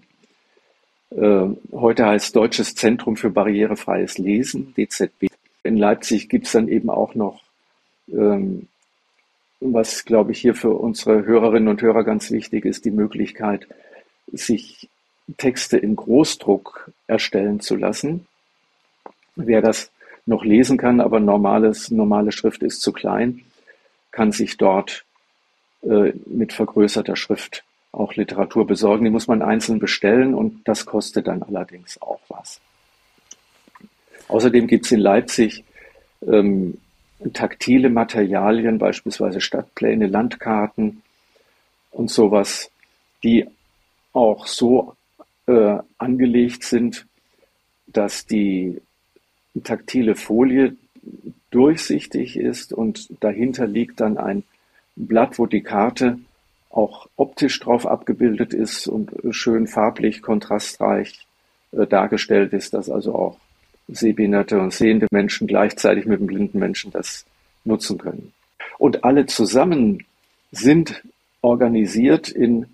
Äh, 1.11 1.49
heute 1.73 2.07
heißt 2.07 2.35
Deutsches 2.35 2.75
Zentrum 2.75 3.17
für 3.17 3.31
barrierefreies 3.31 4.19
Lesen, 4.19 4.75
DZB. 4.75 5.29
In 5.63 5.77
Leipzig 5.77 6.29
gibt 6.29 6.47
es 6.47 6.53
dann 6.53 6.69
eben 6.69 6.91
auch 6.91 7.15
noch, 7.15 7.43
ähm, 8.09 8.69
was 9.61 10.05
glaube 10.05 10.33
ich 10.33 10.41
hier 10.41 10.55
für 10.55 10.71
unsere 10.71 11.25
Hörerinnen 11.25 11.69
und 11.69 11.83
Hörer 11.83 12.05
ganz 12.05 12.31
wichtig 12.31 12.65
ist, 12.65 12.85
die 12.85 12.91
Möglichkeit, 12.91 13.67
sich 14.33 14.89
Texte 15.39 15.77
in 15.79 15.97
Großdruck 15.97 16.91
erstellen 17.07 17.61
zu 17.61 17.77
lassen. 17.77 18.27
Wer 19.35 19.63
das 19.63 19.91
noch 20.25 20.45
lesen 20.45 20.77
kann, 20.77 21.01
aber 21.01 21.21
normales, 21.21 21.91
normale 21.91 22.33
Schrift 22.33 22.63
ist 22.63 22.81
zu 22.81 22.93
klein, 22.93 23.43
kann 24.11 24.33
sich 24.33 24.57
dort 24.57 25.05
äh, 25.83 26.13
mit 26.27 26.53
vergrößerter 26.53 27.17
Schrift 27.17 27.65
auch 27.97 28.15
Literatur 28.15 28.67
besorgen. 28.67 29.05
Die 29.05 29.11
muss 29.11 29.27
man 29.27 29.43
einzeln 29.43 29.79
bestellen 29.79 30.35
und 30.35 30.67
das 30.69 30.87
kostet 30.87 31.27
dann 31.27 31.43
allerdings 31.43 32.01
auch 32.01 32.21
was. 32.29 32.61
Außerdem 34.29 34.67
gibt 34.67 34.87
es 34.87 34.93
in 34.93 35.01
Leipzig 35.01 35.65
ähm, 36.27 36.79
taktile 37.33 37.89
Materialien, 37.89 38.79
beispielsweise 38.79 39.41
Stadtpläne, 39.41 40.07
Landkarten 40.07 41.03
und 41.91 42.11
sowas, 42.11 42.71
die 43.23 43.47
auch 44.13 44.47
so 44.47 44.95
äh, 45.47 45.79
angelegt 45.99 46.65
sind, 46.65 47.07
dass 47.87 48.27
die 48.27 48.81
taktile 49.65 50.17
Folie 50.17 50.77
durchsichtig 51.51 52.37
ist 52.37 52.73
und 52.73 53.09
dahinter 53.23 53.67
liegt 53.67 54.01
dann 54.01 54.19
ein 54.19 54.43
Blatt, 54.97 55.39
wo 55.39 55.47
die 55.47 55.63
Karte 55.63 56.19
auch 56.77 57.09
optisch 57.17 57.59
drauf 57.61 57.87
abgebildet 57.87 58.53
ist 58.53 58.87
und 58.87 59.11
schön 59.31 59.67
farblich, 59.67 60.23
kontrastreich 60.23 61.27
äh, 61.73 61.87
dargestellt 61.87 62.53
ist, 62.53 62.75
dass 62.75 62.91
also 62.91 63.15
auch 63.15 63.39
sehbehinderte 63.89 64.59
und 64.61 64.73
sehende 64.73 65.07
Menschen 65.11 65.47
gleichzeitig 65.47 66.07
mit 66.07 66.21
dem 66.21 66.27
blinden 66.27 66.59
Menschen 66.59 66.91
das 66.91 67.25
nutzen 67.65 67.99
können. 67.99 68.33
Und 68.79 69.05
alle 69.05 69.27
zusammen 69.27 70.05
sind 70.53 71.03
organisiert 71.41 72.29
in 72.29 72.67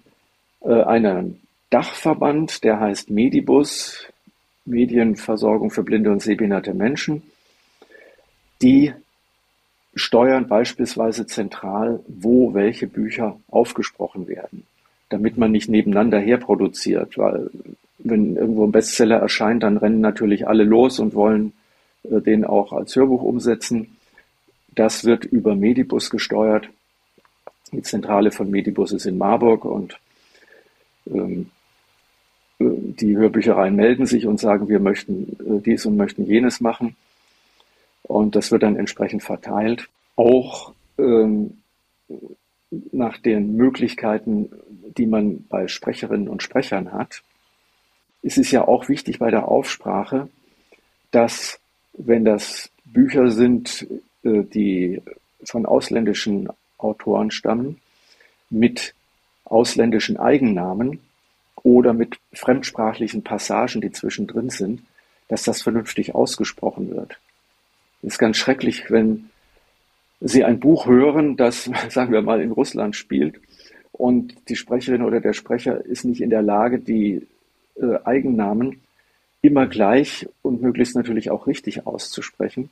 äh, 0.63 0.83
einem 0.83 1.39
Dachverband, 1.71 2.65
der 2.65 2.81
heißt 2.81 3.11
Medibus, 3.11 4.07
Medienversorgung 4.65 5.71
für 5.71 5.83
blinde 5.83 6.11
und 6.11 6.23
sehbehinderte 6.23 6.75
Menschen. 6.75 7.23
Die 8.63 8.93
steuern 9.95 10.49
beispielsweise 10.49 11.27
zentral, 11.27 12.01
wo 12.07 12.55
welche 12.55 12.87
Bücher 12.87 13.39
aufgesprochen 13.51 14.29
werden, 14.29 14.67
damit 15.09 15.37
man 15.37 15.53
nicht 15.53 15.69
nebeneinander 15.69 16.19
herproduziert, 16.19 17.19
weil 17.19 17.51
wenn 17.99 18.37
irgendwo 18.37 18.67
ein 18.67 18.73
Bestseller 18.73 19.19
erscheint, 19.19 19.63
dann 19.63 19.77
rennen 19.77 20.01
natürlich 20.01 20.49
alle 20.49 20.65
los 20.65 20.99
und 20.99 21.15
wollen 21.15 21.53
äh, 22.05 22.21
den 22.21 22.45
auch 22.45 22.73
als 22.73 22.97
Hörbuch 22.97 23.23
umsetzen. 23.23 23.97
Das 24.75 25.05
wird 25.05 25.25
über 25.25 25.55
Medibus 25.55 26.11
gesteuert. 26.11 26.69
Die 27.71 27.83
Zentrale 27.83 28.31
von 28.31 28.51
Medibus 28.51 28.93
ist 28.93 29.07
in 29.07 29.19
Marburg 29.19 29.65
und 29.65 29.99
ähm, 31.07 31.51
die 32.59 33.17
Hörbüchereien 33.17 33.75
melden 33.75 34.07
sich 34.07 34.27
und 34.27 34.39
sagen, 34.41 34.69
wir 34.69 34.81
möchten 34.81 35.37
äh, 35.41 35.61
dies 35.61 35.87
und 35.87 35.97
möchten 35.97 36.25
jenes 36.25 36.61
machen. 36.61 36.97
Und 38.03 38.37
das 38.37 38.51
wird 38.51 38.63
dann 38.63 38.77
entsprechend 38.77 39.23
verteilt. 39.23 39.89
Auch 40.17 40.73
ähm, 40.99 41.63
nach 42.91 43.19
den 43.19 43.57
Möglichkeiten, 43.57 44.51
die 44.97 45.07
man 45.07 45.45
bei 45.49 45.69
Sprecherinnen 45.69 46.29
und 46.29 46.43
Sprechern 46.43 46.93
hat, 46.93 47.23
ist 48.23 48.39
es 48.39 48.51
ja 48.51 48.67
auch 48.67 48.89
wichtig 48.89 49.19
bei 49.19 49.31
der 49.31 49.49
Aufsprache, 49.49 50.29
dass 51.11 51.59
wenn 51.93 52.25
das 52.25 52.71
Bücher 52.85 53.31
sind, 53.31 53.87
äh, 54.23 54.43
die 54.43 55.03
von 55.45 55.67
ausländischen 55.67 56.49
Autoren 56.79 57.31
stammen, 57.31 57.81
mit 58.51 58.95
ausländischen 59.45 60.17
Eigennamen, 60.17 61.01
oder 61.63 61.93
mit 61.93 62.19
fremdsprachlichen 62.33 63.23
Passagen, 63.23 63.81
die 63.81 63.93
zwischendrin 63.93 64.51
sind, 64.51 64.83
dass 65.29 65.45
das 65.45 65.63
vernünftig 65.63 66.15
ausgesprochen 66.15 66.91
wird. 66.91 67.19
Ist 68.03 68.19
ganz 68.19 68.37
schrecklich, 68.37 68.91
wenn 68.91 69.31
Sie 70.21 70.45
ein 70.45 70.61
Buch 70.61 70.87
hören, 70.87 71.37
das, 71.37 71.71
sagen 71.89 72.13
wir 72.13 72.23
mal, 72.23 72.41
in 72.41 72.53
Russland 72.53 72.97
spielt 72.97 73.41
und 73.93 74.35
die 74.49 74.57
Sprecherin 74.57 75.03
oder 75.03 75.21
der 75.21 75.33
Sprecher 75.33 75.85
ist 75.85 76.05
nicht 76.05 76.21
in 76.21 76.31
der 76.31 76.43
Lage, 76.43 76.79
die 76.79 77.27
äh, 77.77 77.99
Eigennamen 78.05 78.81
immer 79.43 79.67
gleich 79.67 80.29
und 80.43 80.63
möglichst 80.63 80.97
natürlich 80.97 81.31
auch 81.31 81.47
richtig 81.47 81.87
auszusprechen. 81.87 82.71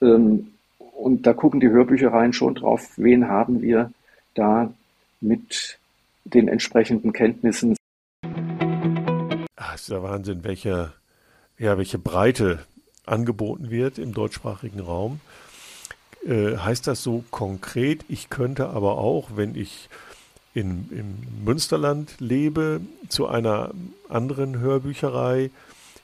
Ähm, 0.00 0.52
und 0.78 1.26
da 1.26 1.32
gucken 1.32 1.60
die 1.60 1.68
Hörbüchereien 1.68 2.32
schon 2.32 2.54
drauf, 2.54 2.92
wen 2.96 3.28
haben 3.28 3.62
wir 3.62 3.92
da 4.34 4.72
mit 5.20 5.78
den 6.24 6.48
entsprechenden 6.48 7.12
Kenntnissen. 7.12 7.76
Ach, 9.56 9.74
ist 9.74 9.90
der 9.90 10.02
Wahnsinn, 10.02 10.44
welche, 10.44 10.92
ja, 11.58 11.76
welche 11.78 11.98
Breite 11.98 12.60
angeboten 13.06 13.70
wird 13.70 13.98
im 13.98 14.12
deutschsprachigen 14.12 14.80
Raum. 14.80 15.20
Äh, 16.26 16.56
heißt 16.56 16.86
das 16.86 17.02
so 17.02 17.24
konkret, 17.30 18.04
ich 18.08 18.30
könnte 18.30 18.68
aber 18.68 18.98
auch, 18.98 19.30
wenn 19.34 19.56
ich 19.56 19.88
in, 20.54 20.88
im 20.90 21.44
Münsterland 21.44 22.14
lebe, 22.20 22.80
zu 23.08 23.26
einer 23.26 23.70
anderen 24.08 24.58
Hörbücherei 24.58 25.50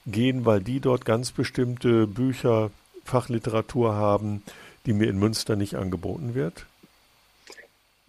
gehen, 0.07 0.45
weil 0.45 0.61
die 0.61 0.81
dort 0.81 1.05
ganz 1.05 1.33
bestimmte 1.33 2.07
Bücher, 2.07 2.71
Fachliteratur 3.05 3.95
haben, 3.95 4.43
die 4.87 4.93
mir 4.93 5.09
in 5.09 5.19
Münster 5.19 5.57
nicht 5.57 5.77
angeboten 5.77 6.35
wird? 6.35 6.67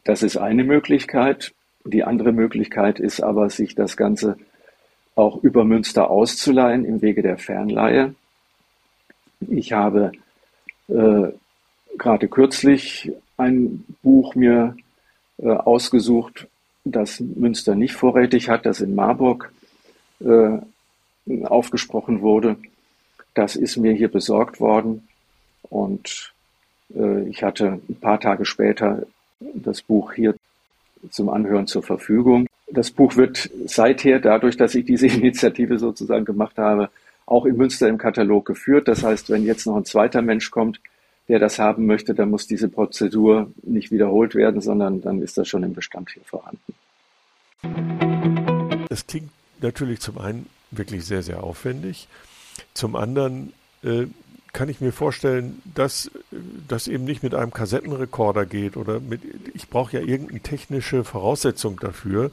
Das 0.03 0.23
ist 0.23 0.37
eine 0.37 0.63
Möglichkeit. 0.63 1.53
Die 1.85 2.03
andere 2.03 2.31
Möglichkeit 2.31 2.99
ist 2.99 3.21
aber, 3.21 3.49
sich 3.49 3.75
das 3.75 3.95
Ganze 3.95 4.37
auch 5.15 5.43
über 5.43 5.63
Münster 5.63 6.09
auszuleihen 6.09 6.85
im 6.85 7.01
Wege 7.01 7.21
der 7.21 7.37
Fernleihe. 7.37 8.15
Ich 9.47 9.71
habe 9.71 10.11
äh, 10.87 11.29
gerade 11.97 12.27
kürzlich 12.27 13.11
ein 13.37 13.85
Buch 14.03 14.35
mir 14.35 14.75
äh, 15.37 15.49
ausgesucht, 15.49 16.47
das 16.83 17.19
Münster 17.19 17.75
nicht 17.75 17.93
vorrätig 17.93 18.49
hat, 18.49 18.65
das 18.65 18.81
in 18.81 18.95
Marburg 18.95 19.51
äh, 20.19 20.57
aufgesprochen 21.45 22.21
wurde. 22.21 22.57
Das 23.33 23.55
ist 23.55 23.77
mir 23.77 23.93
hier 23.93 24.09
besorgt 24.09 24.59
worden 24.59 25.07
und 25.69 26.33
äh, 26.95 27.29
ich 27.29 27.43
hatte 27.43 27.79
ein 27.87 27.99
paar 27.99 28.19
Tage 28.19 28.45
später 28.45 29.03
das 29.39 29.81
Buch 29.81 30.13
hier 30.13 30.35
zum 31.11 31.29
Anhören 31.29 31.67
zur 31.67 31.83
Verfügung. 31.83 32.47
Das 32.71 32.91
Buch 32.91 33.15
wird 33.15 33.49
seither, 33.65 34.19
dadurch, 34.19 34.57
dass 34.57 34.75
ich 34.75 34.85
diese 34.85 35.07
Initiative 35.07 35.79
sozusagen 35.79 36.25
gemacht 36.25 36.57
habe, 36.57 36.89
auch 37.29 37.45
in 37.45 37.57
Münster 37.57 37.87
im 37.87 37.97
Katalog 37.97 38.45
geführt. 38.45 38.87
Das 38.87 39.03
heißt, 39.03 39.29
wenn 39.29 39.43
jetzt 39.43 39.65
noch 39.65 39.75
ein 39.75 39.85
zweiter 39.85 40.21
Mensch 40.21 40.51
kommt, 40.51 40.79
der 41.27 41.39
das 41.39 41.59
haben 41.59 41.85
möchte, 41.85 42.15
dann 42.15 42.31
muss 42.31 42.47
diese 42.47 42.69
Prozedur 42.69 43.51
nicht 43.61 43.91
wiederholt 43.91 44.33
werden, 44.33 44.61
sondern 44.61 45.01
dann 45.01 45.21
ist 45.21 45.37
das 45.37 45.47
schon 45.47 45.63
im 45.63 45.73
Bestand 45.73 46.09
hier 46.09 46.23
vorhanden. 46.23 46.73
Das 48.89 49.05
klingt 49.05 49.29
natürlich 49.61 49.99
zum 49.99 50.17
einen 50.17 50.47
wirklich 50.71 51.05
sehr, 51.05 51.21
sehr 51.21 51.43
aufwendig. 51.43 52.07
Zum 52.73 52.95
anderen 52.95 53.53
äh, 53.83 54.07
kann 54.53 54.69
ich 54.69 54.81
mir 54.81 54.91
vorstellen, 54.91 55.61
dass 55.75 56.09
das 56.67 56.87
eben 56.87 57.03
nicht 57.03 57.21
mit 57.21 57.35
einem 57.35 57.53
Kassettenrekorder 57.53 58.47
geht 58.47 58.75
oder 58.75 58.99
mit, 58.99 59.21
ich 59.53 59.69
brauche 59.69 59.97
ja 59.97 60.03
irgendeine 60.03 60.39
technische 60.39 61.03
Voraussetzung 61.03 61.79
dafür. 61.79 62.31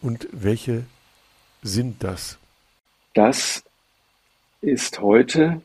Und 0.00 0.28
welche 0.30 0.84
sind 1.62 2.04
das? 2.04 2.38
Das 3.14 3.64
ist 4.60 5.00
heute 5.00 5.62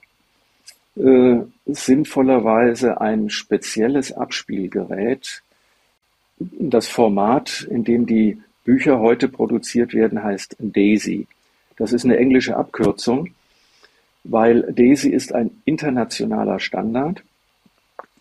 äh, 0.96 1.40
sinnvollerweise 1.66 3.02
ein 3.02 3.30
spezielles 3.30 4.12
Abspielgerät. 4.12 5.41
Das 6.38 6.88
Format, 6.88 7.67
in 7.70 7.84
dem 7.84 8.06
die 8.06 8.41
Bücher 8.63 9.00
heute 9.00 9.28
produziert 9.28 9.94
werden, 9.94 10.24
heißt 10.24 10.56
DAISY. 10.60 11.28
Das 11.78 11.94
ist 11.94 12.06
eine 12.06 12.17
englische 12.17 12.56
Abkürzung, 12.56 13.34
weil 14.24 14.62
DAISY 14.72 15.10
ist 15.10 15.34
ein 15.34 15.62
internationaler 15.65 16.60
Standard. 16.60 17.24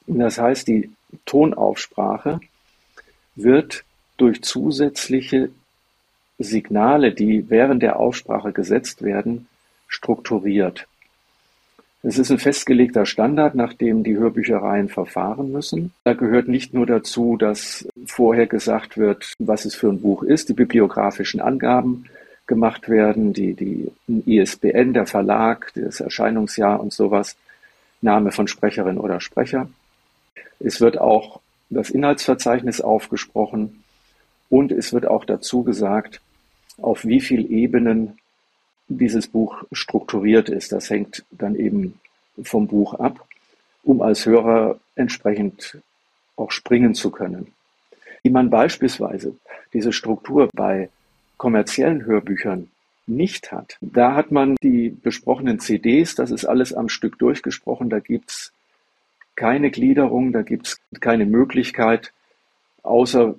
Das 0.07 0.39
heißt, 0.39 0.67
die 0.67 0.91
Tonaufsprache 1.27 2.41
wird 3.35 3.85
durch 4.17 4.43
zusätzliche 4.43 5.51
Signale, 6.39 7.13
die 7.13 7.49
während 7.51 7.83
der 7.83 7.99
Aussprache 7.99 8.53
gesetzt 8.53 9.03
werden, 9.03 9.47
strukturiert. 9.93 10.87
Es 12.03 12.19
ist 12.19 12.33
ein 12.33 12.39
festgelegter 12.39 13.07
Standard, 13.07 13.55
nach 13.55 13.75
dem 13.75 14.03
die 14.03 14.17
Hörbüchereien 14.17 14.89
verfahren 14.89 15.53
müssen. 15.53 15.93
Da 16.03 16.15
gehört 16.15 16.49
nicht 16.49 16.75
nur 16.75 16.85
dazu, 16.85 17.37
dass 17.37 17.87
vorher 18.07 18.49
gesagt 18.49 18.99
wird, 18.99 19.35
was 19.39 19.65
es 19.65 19.77
für 19.77 19.89
ein 19.89 20.01
Buch 20.01 20.25
ist, 20.25 20.49
die 20.49 20.55
bibliografischen 20.55 21.41
Angaben 21.41 22.07
gemacht 22.49 22.89
werden, 22.89 23.33
die, 23.33 23.55
die 23.55 23.93
ISBN, 24.27 24.95
der 24.95 25.07
Verlag, 25.07 25.71
das 25.77 26.01
Erscheinungsjahr 26.01 26.81
und 26.81 26.93
sowas, 26.93 27.37
Name 28.01 28.33
von 28.33 28.49
Sprecherin 28.49 28.99
oder 28.99 29.21
Sprecher. 29.21 29.69
Es 30.59 30.81
wird 30.81 30.99
auch 30.99 31.41
das 31.71 31.91
Inhaltsverzeichnis 31.91 32.81
aufgesprochen 32.81 33.85
und 34.49 34.73
es 34.73 34.93
wird 34.93 35.07
auch 35.07 35.25
dazu 35.25 35.63
gesagt, 35.63 36.21
auf 36.79 37.05
wie 37.05 37.21
viel 37.21 37.51
Ebenen 37.53 38.19
dieses 38.99 39.27
Buch 39.27 39.65
strukturiert 39.73 40.49
ist. 40.49 40.73
Das 40.73 40.91
hängt 40.91 41.25
dann 41.31 41.57
eben 41.57 42.01
vom 42.43 42.67
Buch 42.67 42.95
ab, 42.95 43.27
um 43.83 44.01
als 44.03 44.27
Hörer 44.27 44.79
entsprechend 44.95 45.79
auch 46.37 46.51
springen 46.51 46.95
zu 46.95 47.11
können. 47.11 47.53
Wie 48.23 48.31
man 48.31 48.51
beispielsweise 48.51 49.35
diese 49.73 49.93
Struktur 49.93 50.49
bei 50.55 50.89
kommerziellen 51.37 52.05
Hörbüchern 52.05 52.71
nicht 53.07 53.51
hat. 53.51 53.77
Da 53.81 54.15
hat 54.15 54.31
man 54.31 54.57
die 54.63 54.91
besprochenen 54.91 55.59
CDs, 55.59 56.15
das 56.15 56.31
ist 56.31 56.45
alles 56.45 56.73
am 56.73 56.89
Stück 56.89 57.19
durchgesprochen, 57.19 57.91
da 57.91 57.99
gibt 57.99 58.31
es 58.31 58.53
keine 59.35 59.71
Gliederung, 59.71 60.33
da 60.33 60.43
gibt 60.43 60.67
es 60.69 60.81
keine 61.01 61.27
Möglichkeit, 61.27 62.13
außer 62.83 63.35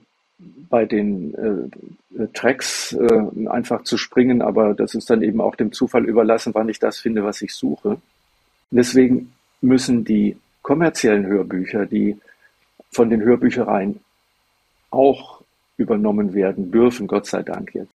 bei 0.69 0.85
den 0.85 1.33
äh, 1.35 2.27
Tracks 2.33 2.93
äh, 2.93 3.47
einfach 3.47 3.83
zu 3.83 3.97
springen, 3.97 4.41
aber 4.41 4.73
das 4.73 4.95
ist 4.95 5.09
dann 5.09 5.21
eben 5.21 5.41
auch 5.41 5.55
dem 5.55 5.71
Zufall 5.71 6.05
überlassen, 6.05 6.53
wann 6.53 6.69
ich 6.69 6.79
das 6.79 6.99
finde, 6.99 7.23
was 7.23 7.41
ich 7.41 7.53
suche. 7.53 7.97
Deswegen 8.71 9.33
müssen 9.61 10.03
die 10.03 10.37
kommerziellen 10.61 11.25
Hörbücher, 11.25 11.85
die 11.85 12.17
von 12.91 13.09
den 13.09 13.21
Hörbüchereien 13.21 13.99
auch 14.89 15.41
übernommen 15.77 16.33
werden 16.33 16.71
dürfen, 16.71 17.07
Gott 17.07 17.25
sei 17.25 17.43
Dank 17.43 17.73
jetzt, 17.73 17.91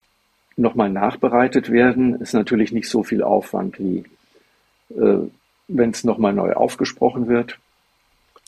nochmal 0.57 0.91
nachbereitet 0.91 1.71
werden, 1.71 2.21
ist 2.21 2.35
natürlich 2.35 2.73
nicht 2.73 2.89
so 2.89 3.03
viel 3.03 3.23
Aufwand 3.23 3.79
wie 3.79 4.05
äh, 4.91 5.29
wenn 5.69 5.91
es 5.91 6.05
nochmal 6.05 6.33
neu 6.33 6.55
aufgesprochen 6.55 7.29
wird. 7.29 7.59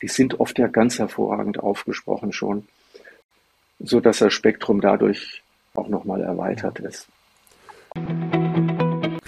Die 0.01 0.07
sind 0.07 0.39
oft 0.39 0.57
ja 0.57 0.67
ganz 0.67 0.97
hervorragend 0.97 1.59
aufgesprochen 1.59 2.33
schon 2.33 2.67
so 3.83 3.99
dass 3.99 4.19
das 4.19 4.33
Spektrum 4.33 4.81
dadurch 4.81 5.41
auch 5.73 5.87
nochmal 5.87 6.21
erweitert 6.21 6.79
ist. 6.79 7.07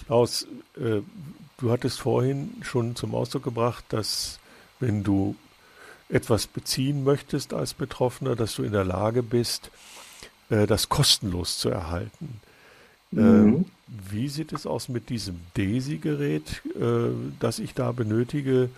Klaus, 0.05 0.47
äh, 0.77 1.01
du 1.57 1.71
hattest 1.71 1.99
vorhin 1.99 2.55
schon 2.61 2.95
zum 2.95 3.15
Ausdruck 3.15 3.43
gebracht, 3.43 3.85
dass 3.89 4.39
wenn 4.79 5.03
du 5.03 5.35
etwas 6.09 6.47
beziehen 6.47 7.03
möchtest 7.03 7.53
als 7.53 7.73
Betroffener, 7.73 8.35
dass 8.35 8.55
du 8.55 8.63
in 8.63 8.73
der 8.73 8.83
Lage 8.83 9.23
bist, 9.23 9.71
äh, 10.49 10.67
das 10.67 10.89
kostenlos 10.89 11.57
zu 11.57 11.69
erhalten. 11.69 12.41
Mhm. 13.13 13.19
Ähm, 13.19 13.65
wie 14.09 14.27
sieht 14.27 14.53
es 14.53 14.65
aus 14.65 14.89
mit 14.89 15.09
diesem 15.09 15.39
DESI-Gerät, 15.57 16.61
äh, 16.75 17.11
das 17.39 17.59
ich 17.59 17.73
da 17.73 17.91
benötige? 17.91 18.69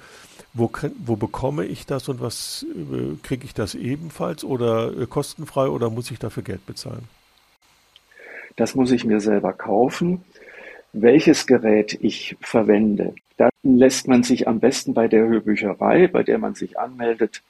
Wo, 0.53 0.71
wo 1.05 1.15
bekomme 1.15 1.65
ich 1.65 1.85
das 1.85 2.09
und 2.09 2.21
was 2.21 2.65
äh, 2.73 3.15
kriege 3.23 3.45
ich 3.45 3.53
das 3.53 3.75
ebenfalls 3.75 4.43
oder 4.43 4.91
äh, 4.97 5.05
kostenfrei 5.05 5.67
oder 5.67 5.89
muss 5.89 6.11
ich 6.11 6.19
dafür 6.19 6.43
Geld 6.43 6.65
bezahlen? 6.65 7.07
Das 8.55 8.75
muss 8.75 8.91
ich 8.91 9.03
mir 9.03 9.19
selber 9.19 9.53
kaufen. 9.53 10.23
Welches 10.93 11.45
Gerät 11.45 11.97
ich 12.01 12.37
verwende, 12.39 13.15
da 13.37 13.49
lässt 13.63 14.07
man 14.07 14.23
sich 14.23 14.47
am 14.47 14.59
besten 14.59 14.93
bei 14.93 15.09
der 15.09 15.27
Hörbücherei, 15.27 16.07
bei 16.07 16.23
der 16.23 16.37
man 16.37 16.55
sich 16.55 16.79
anmeldet, 16.79 17.41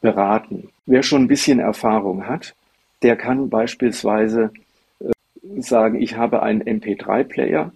beraten. 0.00 0.68
Wer 0.86 1.02
schon 1.02 1.22
ein 1.22 1.28
bisschen 1.28 1.60
Erfahrung 1.60 2.26
hat, 2.26 2.54
der 3.02 3.16
kann 3.16 3.48
beispielsweise 3.50 4.50
sagen, 5.58 6.00
ich 6.00 6.16
habe 6.16 6.42
einen 6.42 6.62
MP3-Player, 6.62 7.72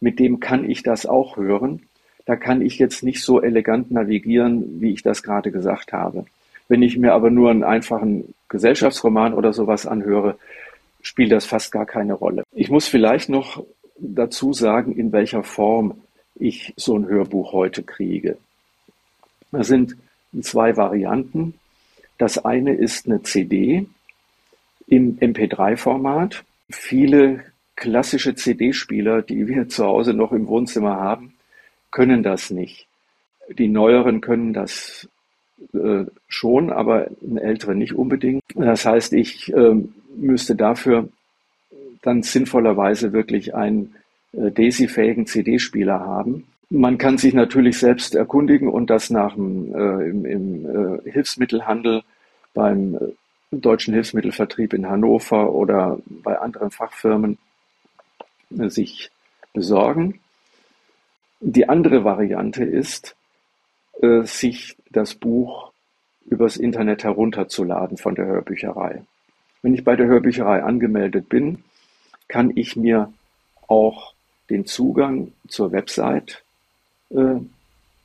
mit 0.00 0.18
dem 0.18 0.40
kann 0.40 0.68
ich 0.68 0.82
das 0.82 1.06
auch 1.06 1.36
hören. 1.36 1.82
Da 2.26 2.36
kann 2.36 2.62
ich 2.62 2.78
jetzt 2.78 3.02
nicht 3.02 3.22
so 3.22 3.40
elegant 3.40 3.90
navigieren, 3.90 4.80
wie 4.80 4.92
ich 4.92 5.02
das 5.02 5.22
gerade 5.22 5.50
gesagt 5.50 5.92
habe. 5.92 6.24
Wenn 6.68 6.82
ich 6.82 6.96
mir 6.96 7.12
aber 7.12 7.30
nur 7.30 7.50
einen 7.50 7.64
einfachen 7.64 8.34
Gesellschaftsroman 8.48 9.34
oder 9.34 9.52
sowas 9.52 9.86
anhöre, 9.86 10.38
spielt 11.02 11.32
das 11.32 11.44
fast 11.44 11.72
gar 11.72 11.86
keine 11.86 12.14
Rolle. 12.14 12.44
Ich 12.52 12.70
muss 12.70 12.86
vielleicht 12.86 13.28
noch 13.28 13.64
dazu 13.98 14.52
sagen, 14.52 14.92
in 14.92 15.12
welcher 15.12 15.42
Form 15.42 15.94
ich 16.34 16.72
so 16.76 16.96
ein 16.96 17.06
Hörbuch 17.06 17.52
heute 17.52 17.82
kriege. 17.82 18.38
Da 19.50 19.64
sind 19.64 19.96
zwei 20.40 20.76
Varianten. 20.76 21.54
Das 22.18 22.44
eine 22.44 22.74
ist 22.74 23.06
eine 23.06 23.22
CD 23.22 23.86
im 24.86 25.18
MP3-Format. 25.18 26.44
Viele 26.72 27.44
klassische 27.76 28.34
CD-Spieler, 28.34 29.22
die 29.22 29.46
wir 29.46 29.68
zu 29.68 29.84
Hause 29.84 30.14
noch 30.14 30.32
im 30.32 30.46
Wohnzimmer 30.46 30.96
haben, 30.96 31.34
können 31.90 32.22
das 32.22 32.50
nicht. 32.50 32.86
Die 33.50 33.68
neueren 33.68 34.20
können 34.20 34.52
das 34.52 35.08
äh, 35.74 36.04
schon, 36.28 36.70
aber 36.70 37.08
ältere 37.36 37.74
nicht 37.74 37.94
unbedingt. 37.94 38.42
Das 38.54 38.86
heißt, 38.86 39.12
ich 39.12 39.52
äh, 39.52 39.74
müsste 40.16 40.56
dafür 40.56 41.08
dann 42.02 42.22
sinnvollerweise 42.22 43.12
wirklich 43.12 43.54
einen 43.54 43.94
äh, 44.32 44.50
DAISY-fähigen 44.50 45.26
CD-Spieler 45.26 46.00
haben. 46.00 46.46
Man 46.70 46.98
kann 46.98 47.18
sich 47.18 47.34
natürlich 47.34 47.78
selbst 47.78 48.14
erkundigen 48.14 48.68
und 48.68 48.90
das 48.90 49.10
nach 49.10 49.34
dem, 49.34 49.74
äh, 49.74 50.08
im, 50.08 50.24
im 50.24 50.66
äh, 51.04 51.10
Hilfsmittelhandel 51.10 52.02
beim 52.54 52.98
äh, 53.52 53.56
deutschen 53.56 53.94
Hilfsmittelvertrieb 53.94 54.72
in 54.72 54.88
Hannover 54.88 55.52
oder 55.52 55.98
bei 56.06 56.38
anderen 56.38 56.70
Fachfirmen 56.70 57.38
äh, 58.58 58.68
sich 58.68 59.10
besorgen. 59.52 60.20
Die 61.40 61.68
andere 61.68 62.04
Variante 62.04 62.64
ist, 62.64 63.16
äh, 64.00 64.22
sich 64.22 64.76
das 64.90 65.14
Buch 65.14 65.72
übers 66.26 66.56
Internet 66.56 67.04
herunterzuladen 67.04 67.98
von 67.98 68.14
der 68.14 68.26
Hörbücherei. 68.26 69.02
Wenn 69.60 69.74
ich 69.74 69.84
bei 69.84 69.96
der 69.96 70.06
Hörbücherei 70.06 70.62
angemeldet 70.62 71.28
bin, 71.28 71.64
kann 72.28 72.52
ich 72.54 72.76
mir 72.76 73.12
auch 73.68 74.14
den 74.50 74.66
Zugang 74.66 75.32
zur 75.48 75.72
Website 75.72 76.42
äh, 77.10 77.40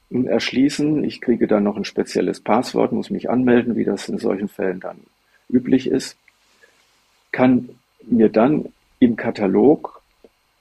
erschließen. 0.10 1.04
Ich 1.04 1.22
kriege 1.22 1.48
dann 1.48 1.64
noch 1.64 1.78
ein 1.78 1.86
spezielles 1.86 2.42
Passwort, 2.42 2.92
muss 2.92 3.10
mich 3.10 3.30
anmelden, 3.30 3.76
wie 3.76 3.84
das 3.84 4.10
in 4.10 4.18
solchen 4.18 4.48
Fällen 4.48 4.80
dann 4.80 5.02
üblich 5.50 5.88
ist, 5.88 6.18
kann 7.32 7.70
mir 8.04 8.30
dann 8.30 8.74
im 9.00 9.16
Katalog 9.16 10.02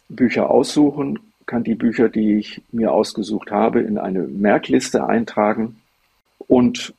Bücher 0.08 0.50
aussuchen, 0.50 1.18
kann 1.46 1.64
die 1.64 1.74
Bücher, 1.74 2.08
die 2.08 2.38
ich 2.38 2.62
mir 2.72 2.92
ausgesucht 2.92 3.50
habe, 3.50 3.80
in 3.80 3.98
eine 3.98 4.22
Merkliste 4.22 5.06
eintragen 5.06 5.80
und 6.38 6.94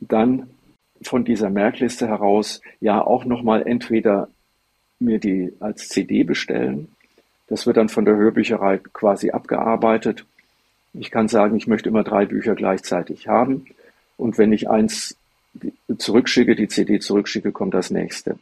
dann 0.00 0.48
von 1.02 1.24
dieser 1.24 1.50
Merkliste 1.50 2.08
heraus 2.08 2.60
ja 2.80 3.04
auch 3.04 3.24
nochmal 3.24 3.66
entweder 3.66 4.28
mir 5.00 5.18
die 5.18 5.52
als 5.60 5.88
CD 5.88 6.24
bestellen. 6.24 6.88
Das 7.48 7.66
wird 7.66 7.76
dann 7.76 7.88
von 7.88 8.04
der 8.04 8.16
Hörbücherei 8.16 8.78
quasi 8.92 9.30
abgearbeitet. 9.30 10.24
Ich 10.92 11.10
kann 11.10 11.28
sagen, 11.28 11.56
ich 11.56 11.66
möchte 11.66 11.88
immer 11.88 12.04
drei 12.04 12.26
Bücher 12.26 12.54
gleichzeitig 12.54 13.28
haben. 13.28 13.66
Und 14.16 14.38
wenn 14.38 14.52
ich 14.52 14.68
eins 14.68 15.17
zurückschicke, 15.96 16.54
die 16.54 16.68
CD 16.68 16.98
zurückschicke, 16.98 17.52
kommt 17.52 17.74
das 17.74 17.90
nächste. 17.90 18.38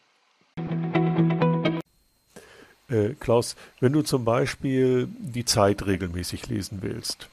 Äh, 2.89 3.11
Klaus, 3.19 3.57
wenn 3.81 3.93
du 3.93 4.03
zum 4.03 4.25
Beispiel 4.25 5.09
die 5.19 5.45
Zeit 5.45 5.87
regelmäßig 5.87 6.49
lesen 6.49 6.79
willst, 6.83 7.29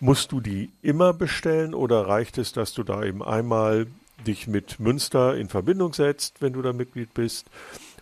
musst 0.00 0.32
du 0.32 0.40
die 0.40 0.70
immer 0.82 1.12
bestellen 1.12 1.74
oder 1.74 2.06
reicht 2.08 2.38
es, 2.38 2.52
dass 2.52 2.72
du 2.72 2.82
da 2.82 3.04
eben 3.04 3.22
einmal 3.22 3.86
dich 4.26 4.48
mit 4.48 4.80
Münster 4.80 5.36
in 5.36 5.48
Verbindung 5.48 5.92
setzt, 5.92 6.42
wenn 6.42 6.52
du 6.52 6.62
da 6.62 6.72
Mitglied 6.72 7.14
bist, 7.14 7.46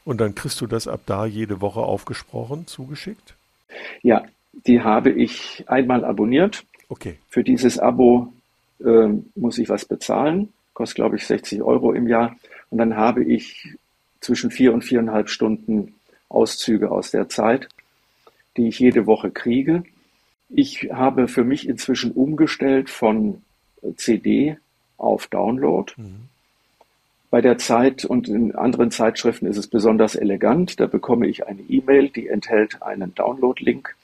und 0.05 0.21
dann 0.21 0.35
kriegst 0.35 0.61
du 0.61 0.67
das 0.67 0.87
ab 0.87 1.01
da 1.07 1.27
jede 1.27 1.61
Woche 1.61 1.81
aufgesprochen 1.81 2.67
zugeschickt? 2.67 3.35
Ja, 4.03 4.25
die 4.53 4.81
habe 4.81 5.11
ich 5.11 5.65
einmal 5.67 6.05
abonniert. 6.05 6.65
Okay. 6.89 7.17
Für 7.29 7.43
dieses 7.43 7.79
Abo 7.79 8.33
äh, 8.85 9.09
muss 9.35 9.59
ich 9.59 9.69
was 9.69 9.85
bezahlen 9.85 10.53
kostet 10.77 10.97
glaube 10.97 11.17
ich 11.17 11.27
60 11.27 11.63
Euro 11.63 11.93
im 11.93 12.07
Jahr. 12.07 12.37
Und 12.71 12.79
dann 12.79 12.97
habe 12.97 13.25
ich 13.25 13.75
zwischen 14.21 14.51
vier 14.51 14.75
und 14.75 14.83
viereinhalb 14.83 15.31
Stunden 15.31 15.95
Auszüge 16.29 16.91
aus 16.91 17.11
der 17.11 17.31
Zeit, 17.31 17.69
die 18.57 18.69
ich 18.69 18.79
jede 18.79 19.07
Woche 19.07 19.31
kriege. 19.31 19.85
Ich 20.51 20.91
habe 20.93 21.29
für 21.29 21.45
mich 21.45 21.67
inzwischen 21.67 22.13
umgestellt 22.13 22.91
von 22.91 23.43
CD 23.97 24.59
auf 24.99 25.29
Download. 25.29 25.93
Mhm. 25.97 26.29
Bei 27.31 27.41
der 27.41 27.57
Zeit 27.57 28.05
und 28.05 28.29
in 28.29 28.55
anderen 28.55 28.91
Zeitschriften 28.91 29.47
ist 29.47 29.57
es 29.57 29.69
besonders 29.69 30.15
elegant. 30.15 30.79
Da 30.79 30.87
bekomme 30.87 31.27
ich 31.27 31.47
eine 31.47 31.63
E-Mail, 31.63 32.11
die 32.11 32.29
enthält 32.29 32.83
einen 32.83 33.15
Download-Link. 33.15 33.97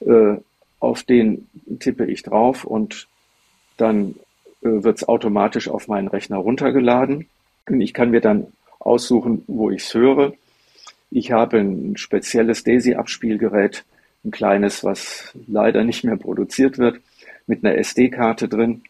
Äh, 0.00 0.36
auf 0.80 1.02
den 1.02 1.46
tippe 1.78 2.06
ich 2.06 2.22
drauf 2.22 2.64
und 2.64 3.06
dann 3.76 4.10
äh, 4.10 4.23
wird 4.64 4.98
es 4.98 5.08
automatisch 5.08 5.68
auf 5.68 5.88
meinen 5.88 6.08
Rechner 6.08 6.38
runtergeladen. 6.38 7.28
Und 7.68 7.80
ich 7.80 7.94
kann 7.94 8.10
mir 8.10 8.20
dann 8.20 8.48
aussuchen, 8.78 9.44
wo 9.46 9.70
ich 9.70 9.82
es 9.82 9.94
höre. 9.94 10.32
Ich 11.10 11.32
habe 11.32 11.58
ein 11.58 11.96
spezielles 11.96 12.64
DAISY-Abspielgerät, 12.64 13.84
ein 14.24 14.30
kleines, 14.30 14.82
was 14.82 15.32
leider 15.46 15.84
nicht 15.84 16.02
mehr 16.02 16.16
produziert 16.16 16.78
wird, 16.78 17.00
mit 17.46 17.64
einer 17.64 17.76
SD-Karte 17.76 18.48
drin. 18.48 18.82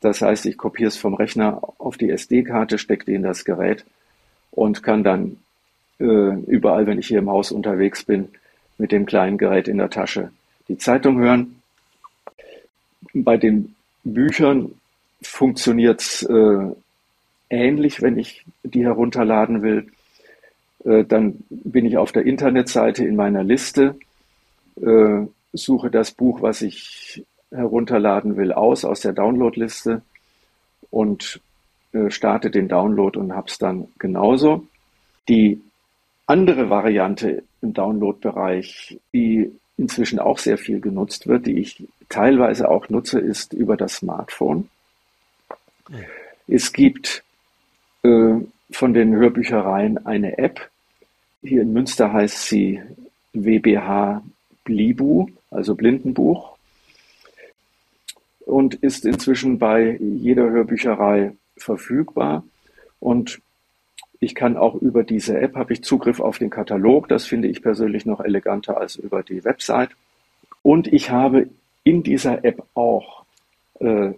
Das 0.00 0.22
heißt, 0.22 0.46
ich 0.46 0.56
kopiere 0.56 0.88
es 0.88 0.96
vom 0.96 1.14
Rechner 1.14 1.60
auf 1.78 1.96
die 1.96 2.10
SD-Karte, 2.10 2.78
stecke 2.78 3.04
die 3.04 3.14
in 3.14 3.22
das 3.22 3.44
Gerät 3.44 3.84
und 4.50 4.82
kann 4.82 5.04
dann 5.04 5.36
äh, 6.00 6.04
überall, 6.04 6.86
wenn 6.86 6.98
ich 6.98 7.08
hier 7.08 7.18
im 7.18 7.30
Haus 7.30 7.52
unterwegs 7.52 8.04
bin, 8.04 8.28
mit 8.78 8.92
dem 8.92 9.06
kleinen 9.06 9.38
Gerät 9.38 9.68
in 9.68 9.78
der 9.78 9.90
Tasche 9.90 10.30
die 10.68 10.78
Zeitung 10.78 11.18
hören. 11.18 11.62
Bei 13.12 13.36
den 13.36 13.74
Büchern 14.04 14.72
funktioniert 15.22 16.00
es 16.00 16.22
äh, 16.22 16.70
ähnlich, 17.50 18.02
wenn 18.02 18.18
ich 18.18 18.44
die 18.62 18.84
herunterladen 18.84 19.62
will. 19.62 19.92
Äh, 20.84 21.04
dann 21.04 21.44
bin 21.50 21.86
ich 21.86 21.96
auf 21.96 22.12
der 22.12 22.24
Internetseite 22.24 23.04
in 23.04 23.16
meiner 23.16 23.42
Liste, 23.42 23.96
äh, 24.80 25.26
suche 25.52 25.90
das 25.90 26.12
Buch, 26.12 26.42
was 26.42 26.62
ich 26.62 27.24
herunterladen 27.50 28.36
will, 28.36 28.52
aus, 28.52 28.84
aus 28.84 29.00
der 29.00 29.12
Downloadliste 29.12 30.02
und 30.90 31.40
äh, 31.92 32.10
starte 32.10 32.50
den 32.50 32.68
Download 32.68 33.18
und 33.18 33.34
habe 33.34 33.48
es 33.48 33.58
dann 33.58 33.88
genauso. 33.98 34.66
Die 35.28 35.60
andere 36.26 36.68
Variante 36.70 37.42
im 37.62 37.72
Download-Bereich, 37.72 39.00
die 39.12 39.50
inzwischen 39.78 40.18
auch 40.18 40.38
sehr 40.38 40.58
viel 40.58 40.80
genutzt 40.80 41.26
wird, 41.26 41.46
die 41.46 41.58
ich 41.58 41.82
teilweise 42.08 42.68
auch 42.68 42.88
nutze, 42.88 43.18
ist 43.18 43.52
über 43.54 43.76
das 43.76 43.96
Smartphone. 43.96 44.68
Es 46.46 46.72
gibt 46.72 47.22
äh, 48.02 48.34
von 48.70 48.94
den 48.94 49.14
Hörbüchereien 49.14 50.06
eine 50.06 50.38
App. 50.38 50.70
Hier 51.42 51.62
in 51.62 51.72
Münster 51.72 52.12
heißt 52.12 52.46
sie 52.46 52.82
WBH 53.32 54.22
Blibu, 54.64 55.28
also 55.50 55.74
Blindenbuch. 55.74 56.56
Und 58.40 58.74
ist 58.76 59.04
inzwischen 59.04 59.58
bei 59.58 59.98
jeder 60.00 60.48
Hörbücherei 60.50 61.32
verfügbar. 61.56 62.44
Und 63.00 63.40
ich 64.20 64.34
kann 64.34 64.56
auch 64.56 64.74
über 64.74 65.04
diese 65.04 65.38
App 65.38 65.54
habe 65.54 65.72
ich 65.72 65.84
Zugriff 65.84 66.20
auf 66.20 66.38
den 66.38 66.50
Katalog. 66.50 67.08
Das 67.08 67.26
finde 67.26 67.48
ich 67.48 67.62
persönlich 67.62 68.04
noch 68.04 68.20
eleganter 68.20 68.78
als 68.78 68.96
über 68.96 69.22
die 69.22 69.44
Website. 69.44 69.90
Und 70.62 70.92
ich 70.92 71.10
habe 71.10 71.48
in 71.84 72.02
dieser 72.02 72.44
App 72.44 72.64
auch 72.74 73.24
äh, 73.80 74.12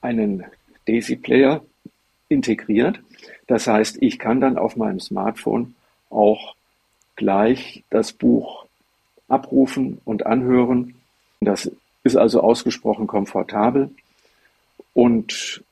einen 0.00 0.44
Daisy 0.86 1.16
Player 1.16 1.62
integriert. 2.28 3.00
Das 3.46 3.66
heißt, 3.66 3.98
ich 4.00 4.18
kann 4.18 4.40
dann 4.40 4.58
auf 4.58 4.76
meinem 4.76 5.00
Smartphone 5.00 5.74
auch 6.10 6.54
gleich 7.16 7.84
das 7.90 8.12
Buch 8.12 8.66
abrufen 9.28 10.00
und 10.04 10.26
anhören. 10.26 10.94
Das 11.40 11.70
ist 12.04 12.16
also 12.16 12.40
ausgesprochen 12.40 13.06
komfortabel 13.06 13.90
und 14.94 15.62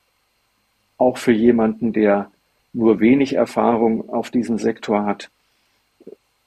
auch 0.97 1.17
für 1.17 1.31
jemanden, 1.31 1.93
der 1.93 2.31
nur 2.73 2.99
wenig 2.99 3.33
Erfahrung 3.33 4.09
auf 4.09 4.29
diesem 4.29 4.57
Sektor 4.57 5.05
hat, 5.05 5.29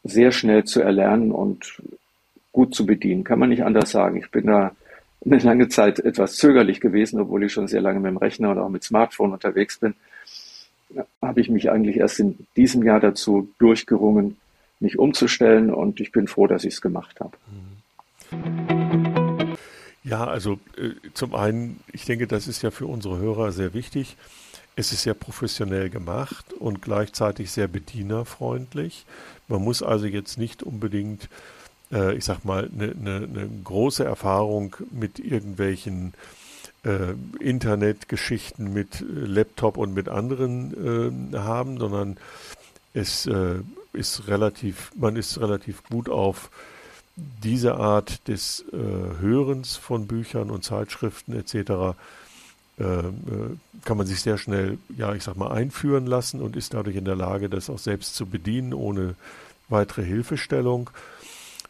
sehr 0.04 0.32
schnell 0.32 0.64
zu 0.64 0.80
erlernen 0.80 1.32
und 1.32 1.82
gut 2.52 2.74
zu 2.74 2.86
bedienen. 2.86 3.24
Kann 3.24 3.38
man 3.38 3.48
nicht 3.48 3.64
anders 3.64 3.90
sagen. 3.90 4.16
Ich 4.18 4.30
bin 4.30 4.46
da 4.46 4.72
eine 5.24 5.38
lange 5.38 5.68
Zeit 5.68 6.00
etwas 6.00 6.36
zögerlich 6.36 6.80
gewesen, 6.80 7.20
obwohl 7.20 7.44
ich 7.44 7.52
schon 7.52 7.68
sehr 7.68 7.80
lange 7.80 8.00
mit 8.00 8.10
dem 8.10 8.16
Rechner 8.16 8.50
und 8.50 8.58
auch 8.58 8.68
mit 8.68 8.84
Smartphone 8.84 9.32
unterwegs 9.32 9.78
bin, 9.78 9.94
habe 11.22 11.40
ich 11.40 11.48
mich 11.48 11.70
eigentlich 11.70 11.96
erst 11.96 12.20
in 12.20 12.46
diesem 12.56 12.82
Jahr 12.82 13.00
dazu 13.00 13.48
durchgerungen, 13.58 14.36
mich 14.80 14.98
umzustellen 14.98 15.72
und 15.72 16.00
ich 16.00 16.12
bin 16.12 16.28
froh, 16.28 16.46
dass 16.46 16.64
ich 16.64 16.74
es 16.74 16.80
gemacht 16.80 17.20
habe. 17.20 17.36
Ja, 20.02 20.26
also 20.26 20.58
äh, 20.76 20.90
zum 21.14 21.34
einen, 21.34 21.80
ich 21.92 22.04
denke, 22.04 22.26
das 22.26 22.46
ist 22.46 22.62
ja 22.62 22.70
für 22.70 22.86
unsere 22.86 23.18
Hörer 23.18 23.52
sehr 23.52 23.72
wichtig. 23.72 24.16
Es 24.76 24.92
ist 24.92 25.02
sehr 25.02 25.14
professionell 25.14 25.88
gemacht 25.88 26.52
und 26.52 26.82
gleichzeitig 26.82 27.50
sehr 27.50 27.68
bedienerfreundlich. 27.68 29.06
Man 29.48 29.62
muss 29.62 29.82
also 29.82 30.06
jetzt 30.06 30.36
nicht 30.36 30.62
unbedingt 30.62 31.28
äh, 31.92 32.14
ich 32.14 32.24
sag 32.24 32.44
mal, 32.44 32.70
eine 32.72 32.94
ne, 32.94 33.20
ne 33.20 33.50
große 33.64 34.04
Erfahrung 34.04 34.76
mit 34.90 35.18
irgendwelchen 35.18 36.14
äh, 36.84 37.14
Internetgeschichten 37.40 38.72
mit 38.72 39.04
Laptop 39.08 39.76
und 39.76 39.94
mit 39.94 40.08
anderen 40.08 41.32
äh, 41.32 41.38
haben, 41.38 41.78
sondern 41.78 42.16
es 42.92 43.26
äh, 43.26 43.56
ist 43.92 44.28
relativ, 44.28 44.92
man 44.96 45.16
ist 45.16 45.40
relativ 45.40 45.82
gut 45.84 46.08
auf 46.08 46.50
diese 47.16 47.76
Art 47.76 48.26
des 48.28 48.64
äh, 48.72 48.76
Hörens 49.20 49.76
von 49.76 50.06
Büchern 50.06 50.50
und 50.50 50.64
Zeitschriften 50.64 51.32
etc. 51.32 51.54
Äh, 52.78 52.82
äh, 52.82 53.12
kann 53.84 53.96
man 53.96 54.06
sich 54.06 54.20
sehr 54.20 54.36
schnell, 54.36 54.78
ja, 54.96 55.14
ich 55.14 55.22
sag 55.22 55.36
mal, 55.36 55.52
einführen 55.52 56.06
lassen 56.06 56.40
und 56.40 56.56
ist 56.56 56.74
dadurch 56.74 56.96
in 56.96 57.04
der 57.04 57.16
Lage, 57.16 57.48
das 57.48 57.70
auch 57.70 57.78
selbst 57.78 58.14
zu 58.14 58.26
bedienen, 58.26 58.74
ohne 58.74 59.14
weitere 59.68 60.04
Hilfestellung. 60.04 60.90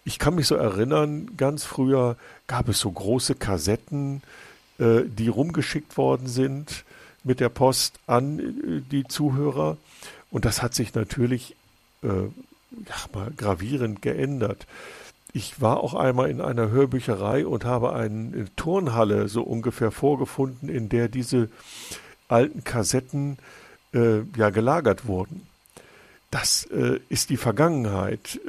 Ich 0.04 0.18
kann 0.18 0.34
mich 0.34 0.46
so 0.46 0.54
erinnern, 0.54 1.30
ganz 1.36 1.64
früher 1.64 2.16
gab 2.46 2.68
es 2.68 2.78
so 2.78 2.90
große 2.90 3.34
Kassetten, 3.36 4.22
äh, 4.78 5.02
die 5.06 5.28
rumgeschickt 5.28 5.96
worden 5.96 6.26
sind 6.26 6.84
mit 7.22 7.40
der 7.40 7.48
Post 7.48 7.98
an 8.06 8.38
äh, 8.38 8.80
die 8.90 9.04
Zuhörer. 9.04 9.78
Und 10.30 10.44
das 10.44 10.62
hat 10.62 10.74
sich 10.74 10.94
natürlich 10.94 11.56
äh, 12.02 12.28
mal 13.14 13.30
gravierend 13.36 14.02
geändert. 14.02 14.66
Ich 15.32 15.60
war 15.60 15.80
auch 15.80 15.94
einmal 15.94 16.30
in 16.30 16.40
einer 16.40 16.70
Hörbücherei 16.70 17.46
und 17.46 17.64
habe 17.64 17.94
eine 17.94 18.46
Turnhalle 18.56 19.28
so 19.28 19.42
ungefähr 19.42 19.90
vorgefunden, 19.90 20.68
in 20.68 20.88
der 20.88 21.08
diese 21.08 21.48
alten 22.28 22.62
Kassetten 22.62 23.38
äh, 23.94 24.20
ja 24.36 24.50
gelagert 24.50 25.06
wurden. 25.06 25.46
Das 26.30 26.64
äh, 26.66 27.00
ist 27.08 27.30
die 27.30 27.36
Vergangenheit. 27.36 28.40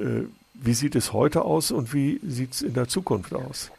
Wie 0.62 0.74
sieht 0.74 0.96
es 0.96 1.14
heute 1.14 1.44
aus 1.44 1.72
und 1.72 1.94
wie 1.94 2.20
sieht 2.26 2.54
es 2.54 2.62
in 2.62 2.74
der 2.74 2.88
Zukunft 2.88 3.34
aus? 3.34 3.72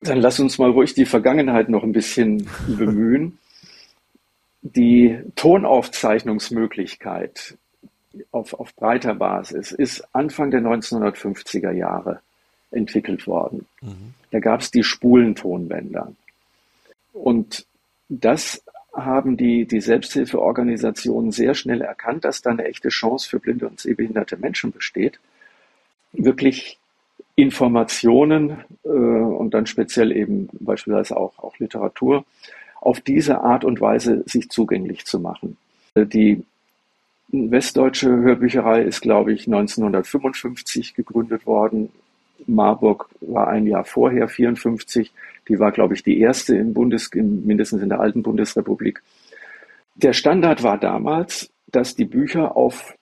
Dann 0.00 0.20
lass 0.20 0.40
uns 0.40 0.58
mal 0.58 0.70
ruhig 0.70 0.94
die 0.94 1.06
Vergangenheit 1.06 1.68
noch 1.68 1.84
ein 1.84 1.92
bisschen 1.92 2.48
bemühen. 2.66 3.38
Die 4.62 5.20
Tonaufzeichnungsmöglichkeit 5.36 7.56
auf, 8.30 8.54
auf 8.54 8.74
breiter 8.74 9.14
Basis 9.14 9.72
ist 9.72 10.02
Anfang 10.12 10.50
der 10.50 10.62
1950er 10.62 11.72
Jahre 11.72 12.20
entwickelt 12.70 13.26
worden. 13.26 13.66
Mhm. 13.80 14.14
Da 14.30 14.40
gab 14.40 14.60
es 14.60 14.70
die 14.70 14.82
Spulentonbänder. 14.82 16.12
Und 17.12 17.66
das 18.08 18.62
haben 18.94 19.36
die, 19.36 19.66
die 19.66 19.80
Selbsthilfeorganisationen 19.80 21.32
sehr 21.32 21.54
schnell 21.54 21.80
erkannt, 21.80 22.24
dass 22.24 22.42
da 22.42 22.50
eine 22.50 22.64
echte 22.64 22.88
Chance 22.88 23.28
für 23.28 23.40
blinde 23.40 23.68
und 23.68 23.80
sehbehinderte 23.80 24.36
Menschen 24.36 24.72
besteht, 24.72 25.18
wirklich 26.12 26.78
Informationen 27.34 28.58
äh, 28.84 28.88
und 28.88 29.54
dann 29.54 29.66
speziell 29.66 30.12
eben 30.12 30.48
beispielsweise 30.52 31.16
auch, 31.16 31.38
auch 31.38 31.58
Literatur 31.58 32.24
auf 32.80 33.00
diese 33.00 33.40
Art 33.40 33.64
und 33.64 33.80
Weise 33.80 34.22
sich 34.26 34.50
zugänglich 34.50 35.06
zu 35.06 35.20
machen. 35.20 35.56
Die 35.94 36.42
Westdeutsche 37.28 38.10
Hörbücherei 38.10 38.82
ist, 38.82 39.00
glaube 39.00 39.32
ich, 39.32 39.46
1955 39.46 40.94
gegründet 40.94 41.46
worden. 41.46 41.90
Marburg 42.46 43.08
war 43.20 43.48
ein 43.48 43.66
Jahr 43.66 43.84
vorher, 43.84 44.28
54. 44.28 45.12
Die 45.48 45.58
war, 45.58 45.72
glaube 45.72 45.94
ich, 45.94 46.02
die 46.02 46.20
erste 46.20 46.56
im 46.56 46.74
Bundes, 46.74 47.06
in, 47.08 47.46
mindestens 47.46 47.82
in 47.82 47.88
der 47.88 48.00
alten 48.00 48.22
Bundesrepublik. 48.22 49.02
Der 49.94 50.12
Standard 50.12 50.62
war 50.62 50.76
damals, 50.76 51.50
dass 51.68 51.94
die 51.94 52.04
Bücher 52.04 52.56
auf 52.56 52.94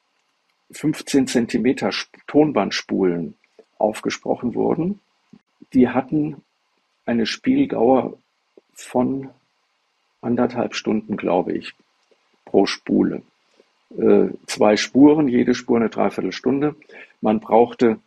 15 0.72 1.26
Zentimeter 1.26 1.90
Tonbandspulen 2.26 3.35
aufgesprochen 3.78 4.54
wurden. 4.54 5.00
Die 5.72 5.88
hatten 5.88 6.42
eine 7.06 7.26
Spieldauer 7.26 8.16
von 8.74 9.30
anderthalb 10.20 10.74
Stunden, 10.74 11.16
glaube 11.16 11.52
ich, 11.52 11.74
pro 12.44 12.66
Spule 12.66 13.22
äh, 13.98 14.28
zwei 14.46 14.76
Spuren, 14.76 15.28
jede 15.28 15.54
Spur 15.54 15.78
eine 15.78 15.88
Dreiviertelstunde. 15.88 16.76
Man 17.20 17.40
brauchte 17.40 17.98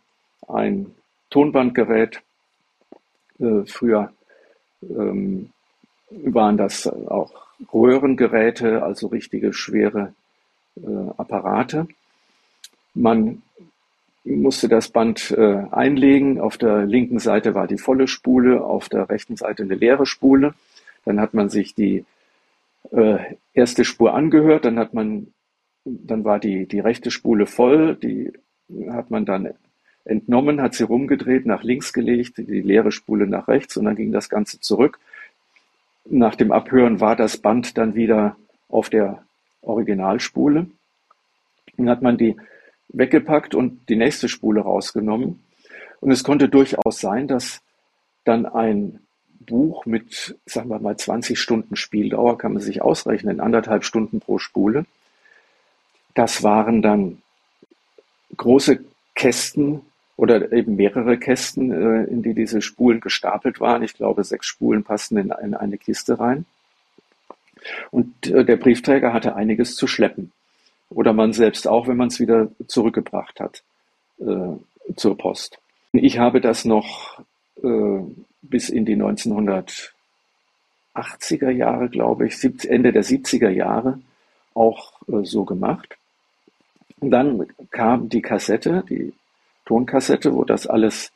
ein 0.48 0.94
Tonbandgerät. 1.30 2.22
Äh, 3.38 3.64
früher 3.66 4.12
ähm, 4.82 5.50
waren 6.10 6.56
das 6.56 6.86
auch 6.86 7.32
Röhrengeräte, 7.72 8.82
also 8.82 9.08
richtige 9.08 9.52
schwere 9.52 10.14
äh, 10.76 11.10
Apparate. 11.16 11.88
Man 12.94 13.42
musste 14.24 14.68
das 14.68 14.88
Band 14.88 15.30
äh, 15.32 15.64
einlegen. 15.70 16.40
Auf 16.40 16.56
der 16.56 16.86
linken 16.86 17.18
Seite 17.18 17.54
war 17.54 17.66
die 17.66 17.78
volle 17.78 18.08
Spule, 18.08 18.64
auf 18.64 18.88
der 18.88 19.08
rechten 19.08 19.36
Seite 19.36 19.64
eine 19.64 19.74
leere 19.74 20.06
Spule. 20.06 20.54
Dann 21.04 21.20
hat 21.20 21.34
man 21.34 21.50
sich 21.50 21.74
die 21.74 22.04
äh, 22.90 23.18
erste 23.52 23.84
Spur 23.84 24.14
angehört, 24.14 24.64
dann 24.64 24.78
hat 24.78 24.94
man 24.94 25.28
dann 25.84 26.24
war 26.24 26.38
die, 26.38 26.66
die 26.66 26.80
rechte 26.80 27.10
Spule 27.10 27.46
voll, 27.46 27.94
die 27.96 28.32
hat 28.88 29.10
man 29.10 29.26
dann 29.26 29.50
entnommen, 30.04 30.60
hat 30.60 30.74
sie 30.74 30.84
rumgedreht, 30.84 31.46
nach 31.46 31.62
links 31.62 31.92
gelegt, 31.92 32.38
die 32.38 32.60
leere 32.60 32.92
Spule 32.92 33.26
nach 33.26 33.48
rechts 33.48 33.76
und 33.76 33.84
dann 33.84 33.96
ging 33.96 34.12
das 34.12 34.28
Ganze 34.28 34.60
zurück. 34.60 34.98
Nach 36.06 36.34
dem 36.34 36.52
Abhören 36.52 37.00
war 37.00 37.16
das 37.16 37.36
Band 37.36 37.78
dann 37.78 37.94
wieder 37.94 38.36
auf 38.68 38.90
der 38.90 39.24
Originalspule. 39.62 40.66
Dann 41.76 41.88
hat 41.88 42.02
man 42.02 42.18
die 42.18 42.36
weggepackt 42.88 43.54
und 43.54 43.88
die 43.88 43.96
nächste 43.96 44.28
Spule 44.28 44.60
rausgenommen. 44.60 45.40
Und 46.00 46.10
es 46.10 46.24
konnte 46.24 46.48
durchaus 46.48 47.00
sein, 47.00 47.28
dass 47.28 47.60
dann 48.24 48.46
ein 48.46 49.00
Buch 49.40 49.86
mit, 49.86 50.36
sagen 50.46 50.68
wir 50.70 50.78
mal, 50.78 50.96
20 50.96 51.38
Stunden 51.38 51.76
Spieldauer, 51.76 52.38
kann 52.38 52.52
man 52.52 52.62
sich 52.62 52.82
ausrechnen, 52.82 53.40
anderthalb 53.40 53.84
Stunden 53.84 54.20
pro 54.20 54.38
Spule, 54.38 54.86
das 56.14 56.42
waren 56.42 56.80
dann 56.80 57.22
große 58.36 58.80
Kästen 59.14 59.82
oder 60.16 60.52
eben 60.52 60.76
mehrere 60.76 61.18
Kästen, 61.18 61.72
äh, 61.72 62.04
in 62.04 62.22
die 62.22 62.34
diese 62.34 62.62
Spulen 62.62 63.00
gestapelt 63.00 63.60
waren. 63.60 63.82
Ich 63.82 63.94
glaube, 63.94 64.22
sechs 64.24 64.46
Spulen 64.46 64.84
passten 64.84 65.16
in, 65.16 65.32
eine 65.54 65.78
Kiste 65.78 66.18
rein. 66.20 66.46
Und 67.90 68.28
äh, 68.28 68.44
der 68.44 68.56
Briefträger 68.56 69.12
hatte 69.12 69.34
einiges 69.34 69.74
zu 69.74 69.86
schleppen. 69.86 70.32
Oder 70.94 71.12
man 71.12 71.32
selbst 71.32 71.66
auch, 71.66 71.88
wenn 71.88 71.96
man 71.96 72.08
es 72.08 72.20
wieder 72.20 72.48
zurückgebracht 72.66 73.40
hat 73.40 73.62
äh, 74.20 74.56
zur 74.96 75.18
Post. 75.18 75.58
Ich 75.92 76.18
habe 76.18 76.40
das 76.40 76.64
noch 76.64 77.20
äh, 77.62 78.00
bis 78.42 78.68
in 78.68 78.84
die 78.84 78.96
1980er 78.96 79.90
Jahre, 81.50 81.88
glaube 81.88 82.26
ich, 82.26 82.42
Ende 82.64 82.92
der 82.92 83.04
70er 83.04 83.50
Jahre 83.50 84.00
auch 84.54 84.92
äh, 85.08 85.24
so 85.24 85.44
gemacht. 85.44 85.96
Und 87.00 87.10
dann 87.10 87.46
kam 87.70 88.08
die 88.08 88.22
Kassette, 88.22 88.84
die 88.88 89.12
Tonkassette, 89.66 90.32
wo 90.34 90.44
das 90.44 90.66
alles 90.66 91.12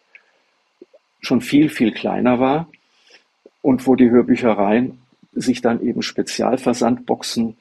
schon 1.20 1.40
viel, 1.40 1.68
viel 1.68 1.92
kleiner 1.92 2.40
war 2.40 2.68
und 3.62 3.86
wo 3.86 3.94
die 3.94 4.10
Hörbüchereien 4.10 4.98
sich 5.32 5.60
dann 5.60 5.80
eben 5.82 6.02
Spezialversandboxen 6.02 7.56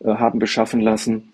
äh, 0.00 0.08
haben 0.08 0.38
beschaffen 0.38 0.80
lassen, 0.80 1.32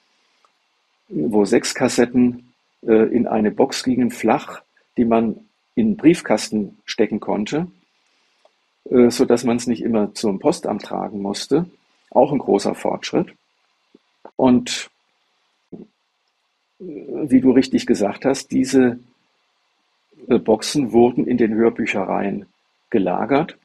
wo 1.08 1.44
sechs 1.44 1.74
Kassetten 1.74 2.52
äh, 2.82 3.14
in 3.14 3.26
eine 3.26 3.50
Box 3.50 3.84
gingen, 3.84 4.10
flach, 4.10 4.62
die 4.96 5.04
man 5.04 5.48
in 5.74 5.86
einen 5.86 5.96
Briefkasten 5.96 6.78
stecken 6.84 7.20
konnte, 7.20 7.66
äh, 8.90 9.10
so 9.10 9.24
dass 9.24 9.44
man 9.44 9.56
es 9.56 9.66
nicht 9.66 9.82
immer 9.82 10.14
zum 10.14 10.38
Postamt 10.38 10.82
tragen 10.82 11.20
musste. 11.20 11.66
Auch 12.10 12.32
ein 12.32 12.38
großer 12.38 12.74
Fortschritt. 12.74 13.34
Und 14.36 14.90
wie 16.78 17.40
du 17.40 17.52
richtig 17.52 17.86
gesagt 17.86 18.24
hast, 18.24 18.50
diese 18.50 18.98
äh, 20.28 20.38
Boxen 20.38 20.92
wurden 20.92 21.26
in 21.26 21.38
den 21.38 21.54
Hörbüchereien 21.54 22.46
gelagert. 22.90 23.56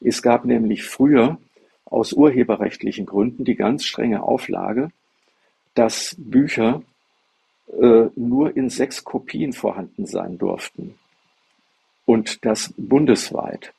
Es 0.00 0.22
gab 0.22 0.44
nämlich 0.44 0.84
früher 0.84 1.38
aus 1.84 2.12
urheberrechtlichen 2.12 3.06
Gründen 3.06 3.44
die 3.44 3.54
ganz 3.54 3.84
strenge 3.84 4.22
Auflage, 4.22 4.90
dass 5.78 6.16
Bücher 6.18 6.82
äh, 7.80 8.06
nur 8.16 8.56
in 8.56 8.68
sechs 8.68 9.04
Kopien 9.04 9.52
vorhanden 9.52 10.06
sein 10.06 10.36
durften. 10.36 10.98
Und 12.04 12.44
das 12.44 12.74
bundesweit. 12.76 13.72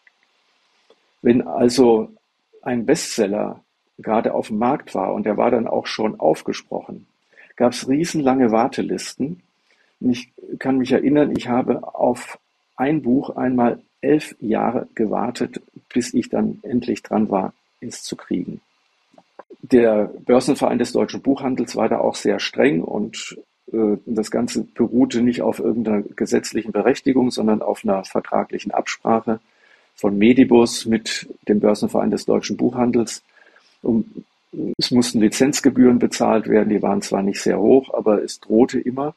Wenn 1.22 1.46
also 1.46 2.10
ein 2.62 2.86
Bestseller 2.86 3.62
gerade 3.98 4.34
auf 4.34 4.48
dem 4.48 4.60
Markt 4.60 4.96
war 4.96 5.14
und 5.14 5.26
der 5.26 5.36
war 5.36 5.52
dann 5.52 5.68
auch 5.68 5.88
schon 5.88 6.20
aufgesprochen, 6.22 7.06
gab 7.58 7.74
es 7.74 7.90
riesenlange 7.90 8.52
Wartelisten. 8.52 9.42
Und 10.00 10.10
ich 10.12 10.32
kann 10.58 10.78
mich 10.78 10.94
erinnern, 10.94 11.36
ich 11.36 11.50
habe 11.50 11.96
auf 11.96 12.40
ein 12.78 13.02
Buch 13.02 13.36
einmal 13.36 13.82
elf 14.00 14.38
Jahre 14.40 14.88
gewartet, 14.96 15.62
bis 15.94 16.14
ich 16.14 16.30
dann 16.30 16.60
endlich 16.64 17.04
dran 17.04 17.30
war, 17.30 17.54
es 17.82 18.04
zu 18.04 18.16
kriegen. 18.16 18.62
Der 19.62 20.12
Börsenverein 20.26 20.80
des 20.80 20.94
deutschen 20.94 21.22
Buchhandels 21.22 21.76
war 21.76 21.90
da 21.90 22.00
auch 22.00 22.16
sehr 22.16 22.40
streng 22.40 22.82
und 22.82 23.38
äh, 23.72 23.98
das 24.06 24.32
Ganze 24.32 24.64
beruhte 24.64 25.22
nicht 25.22 25.42
auf 25.42 25.60
irgendeiner 25.60 26.02
gesetzlichen 26.02 26.72
Berechtigung, 26.72 27.32
sondern 27.32 27.62
auf 27.62 27.84
einer 27.84 28.04
vertraglichen 28.04 28.72
Absprache 28.72 29.40
von 29.96 30.18
Medibus 30.18 30.86
mit 30.86 31.28
dem 31.48 31.60
Börsenverein 31.60 32.12
des 32.12 32.26
deutschen 32.26 32.58
Buchhandels. 32.58 33.22
Und 33.82 34.24
Es 34.78 34.92
mussten 34.92 35.20
Lizenzgebühren 35.20 36.00
bezahlt 36.00 36.48
werden, 36.48 36.70
die 36.70 36.82
waren 36.82 37.02
zwar 37.02 37.22
nicht 37.22 37.42
sehr 37.42 37.60
hoch, 37.60 37.94
aber 37.94 38.24
es 38.24 38.40
drohte 38.40 38.80
immer, 38.80 39.14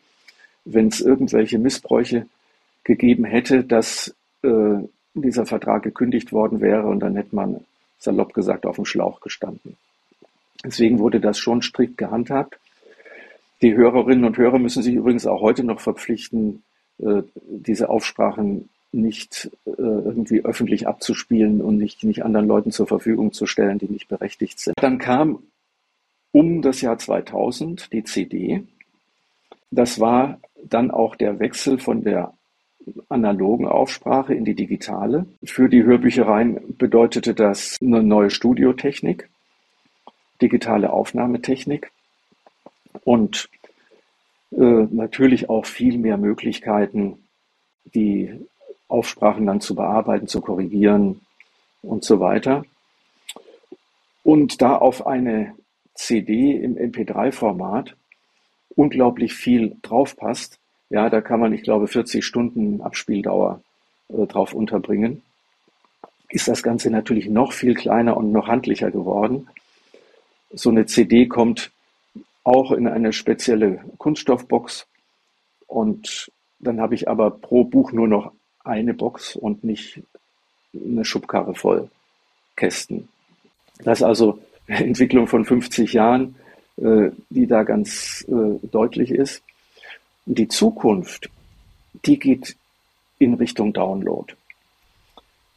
wenn 0.64 0.88
es 0.88 1.00
irgendwelche 1.00 1.58
Missbräuche 1.58 2.26
gegeben 2.84 3.24
hätte, 3.24 3.64
dass 3.64 4.14
äh, 4.42 4.78
dieser 5.14 5.46
Vertrag 5.46 5.82
gekündigt 5.84 6.32
worden 6.32 6.60
wäre 6.60 6.86
und 6.86 7.00
dann 7.00 7.16
hätte 7.16 7.34
man 7.34 7.64
salopp 7.98 8.34
gesagt 8.34 8.66
auf 8.66 8.76
dem 8.76 8.84
Schlauch 8.84 9.20
gestanden. 9.20 9.76
Deswegen 10.64 10.98
wurde 10.98 11.20
das 11.20 11.38
schon 11.38 11.62
strikt 11.62 11.98
gehandhabt. 11.98 12.58
Die 13.62 13.74
Hörerinnen 13.74 14.24
und 14.24 14.36
Hörer 14.36 14.58
müssen 14.58 14.82
sich 14.82 14.94
übrigens 14.94 15.26
auch 15.26 15.40
heute 15.40 15.64
noch 15.64 15.80
verpflichten, 15.80 16.62
äh, 16.98 17.22
diese 17.34 17.88
Aufsprachen 17.88 18.68
nicht 18.92 19.50
äh, 19.64 19.70
irgendwie 19.76 20.44
öffentlich 20.44 20.86
abzuspielen 20.86 21.60
und 21.60 21.78
nicht, 21.78 22.04
nicht 22.04 22.24
anderen 22.24 22.46
Leuten 22.46 22.70
zur 22.70 22.86
Verfügung 22.86 23.32
zu 23.32 23.46
stellen, 23.46 23.78
die 23.78 23.88
nicht 23.88 24.08
berechtigt 24.08 24.60
sind. 24.60 24.74
Dann 24.80 24.98
kam 24.98 25.38
um 26.32 26.62
das 26.62 26.80
Jahr 26.80 26.98
2000 26.98 27.92
die 27.92 28.04
CD. 28.04 28.64
Das 29.70 30.00
war 30.00 30.40
dann 30.64 30.90
auch 30.90 31.16
der 31.16 31.38
Wechsel 31.40 31.78
von 31.78 32.04
der 32.04 32.34
analogen 33.08 33.66
Aufsprache 33.66 34.34
in 34.34 34.44
die 34.44 34.54
digitale. 34.54 35.26
Für 35.44 35.68
die 35.68 35.84
Hörbüchereien 35.84 36.76
bedeutete 36.78 37.34
das 37.34 37.76
eine 37.80 38.02
neue 38.02 38.30
Studiotechnik, 38.30 39.28
digitale 40.42 40.92
Aufnahmetechnik 40.92 41.90
und 43.04 43.48
äh, 44.50 44.86
natürlich 44.90 45.48
auch 45.48 45.64
viel 45.64 45.96
mehr 45.98 46.18
Möglichkeiten, 46.18 47.18
die 47.94 48.46
Aufsprachen 48.88 49.46
dann 49.46 49.60
zu 49.60 49.74
bearbeiten, 49.74 50.26
zu 50.26 50.40
korrigieren 50.40 51.20
und 51.82 52.04
so 52.04 52.20
weiter. 52.20 52.64
Und 54.22 54.60
da 54.60 54.76
auf 54.76 55.06
eine 55.06 55.54
CD 55.94 56.52
im 56.52 56.76
MP3-Format 56.76 57.96
unglaublich 58.76 59.34
viel 59.34 59.76
draufpasst, 59.82 60.58
ja, 60.90 61.08
da 61.08 61.22
kann 61.22 61.40
man, 61.40 61.52
ich 61.54 61.62
glaube, 61.62 61.88
40 61.88 62.24
Stunden 62.24 62.82
Abspieldauer 62.82 63.62
äh, 64.08 64.26
drauf 64.26 64.52
unterbringen. 64.52 65.22
Ist 66.28 66.48
das 66.48 66.62
Ganze 66.62 66.90
natürlich 66.90 67.28
noch 67.28 67.52
viel 67.52 67.74
kleiner 67.74 68.16
und 68.16 68.32
noch 68.32 68.46
handlicher 68.46 68.90
geworden. 68.90 69.48
So 70.54 70.70
eine 70.70 70.86
CD 70.86 71.26
kommt 71.26 71.70
auch 72.44 72.72
in 72.72 72.86
eine 72.86 73.12
spezielle 73.12 73.84
Kunststoffbox 73.98 74.86
und 75.66 76.30
dann 76.58 76.80
habe 76.80 76.94
ich 76.94 77.08
aber 77.08 77.30
pro 77.30 77.64
Buch 77.64 77.92
nur 77.92 78.08
noch 78.08 78.32
eine 78.64 78.94
Box 78.94 79.36
und 79.36 79.64
nicht 79.64 80.02
eine 80.74 81.04
Schubkarre 81.04 81.54
voll 81.54 81.90
Kästen. 82.56 83.08
Das 83.84 83.98
ist 83.98 84.04
also 84.04 84.38
eine 84.68 84.84
Entwicklung 84.84 85.26
von 85.26 85.44
50 85.44 85.92
Jahren, 85.92 86.36
äh, 86.76 87.10
die 87.30 87.46
da 87.46 87.64
ganz 87.64 88.24
äh, 88.28 88.66
deutlich 88.68 89.10
ist. 89.10 89.42
Die 90.26 90.48
Zukunft, 90.48 91.30
die 92.06 92.18
geht 92.18 92.56
in 93.18 93.34
Richtung 93.34 93.72
Download. 93.72 94.32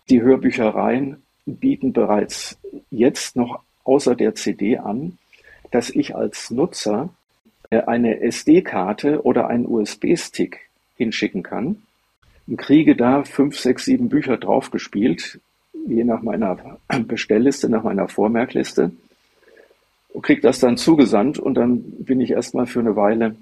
Die 0.10 0.22
Hörbüchereien 0.22 1.22
bieten 1.46 1.94
bereits 1.94 2.58
jetzt 2.90 3.36
noch 3.36 3.62
außer 3.86 4.16
der 4.16 4.36
CD 4.36 4.78
an, 4.78 5.18
dass 5.72 5.90
ich 5.90 6.16
als 6.16 6.52
Nutzer 6.52 7.10
äh, 7.70 7.82
eine 7.82 8.20
SD-Karte 8.22 9.24
oder 9.24 9.48
einen 9.48 9.66
USB-Stick 9.66 10.60
hinschicken 10.98 11.44
kann 11.44 11.84
und 12.48 12.58
kriege 12.58 12.96
da 12.96 13.24
fünf, 13.24 13.58
sechs, 13.58 13.86
sieben 13.86 14.10
Bücher 14.10 14.38
draufgespielt, 14.38 15.40
je 15.88 16.04
nach 16.04 16.22
meiner 16.22 16.80
Bestellliste, 17.08 17.70
nach 17.70 17.84
meiner 17.84 18.08
Vormerkliste 18.08 18.92
und 20.10 20.22
kriege 20.22 20.42
das 20.42 20.60
dann 20.60 20.78
zugesandt 20.78 21.40
und 21.40 21.56
dann 21.56 21.82
bin 21.82 22.22
ich 22.22 22.32
erstmal 22.32 22.68
für 22.68 22.80
eine 22.80 22.96
Weile 22.96 23.36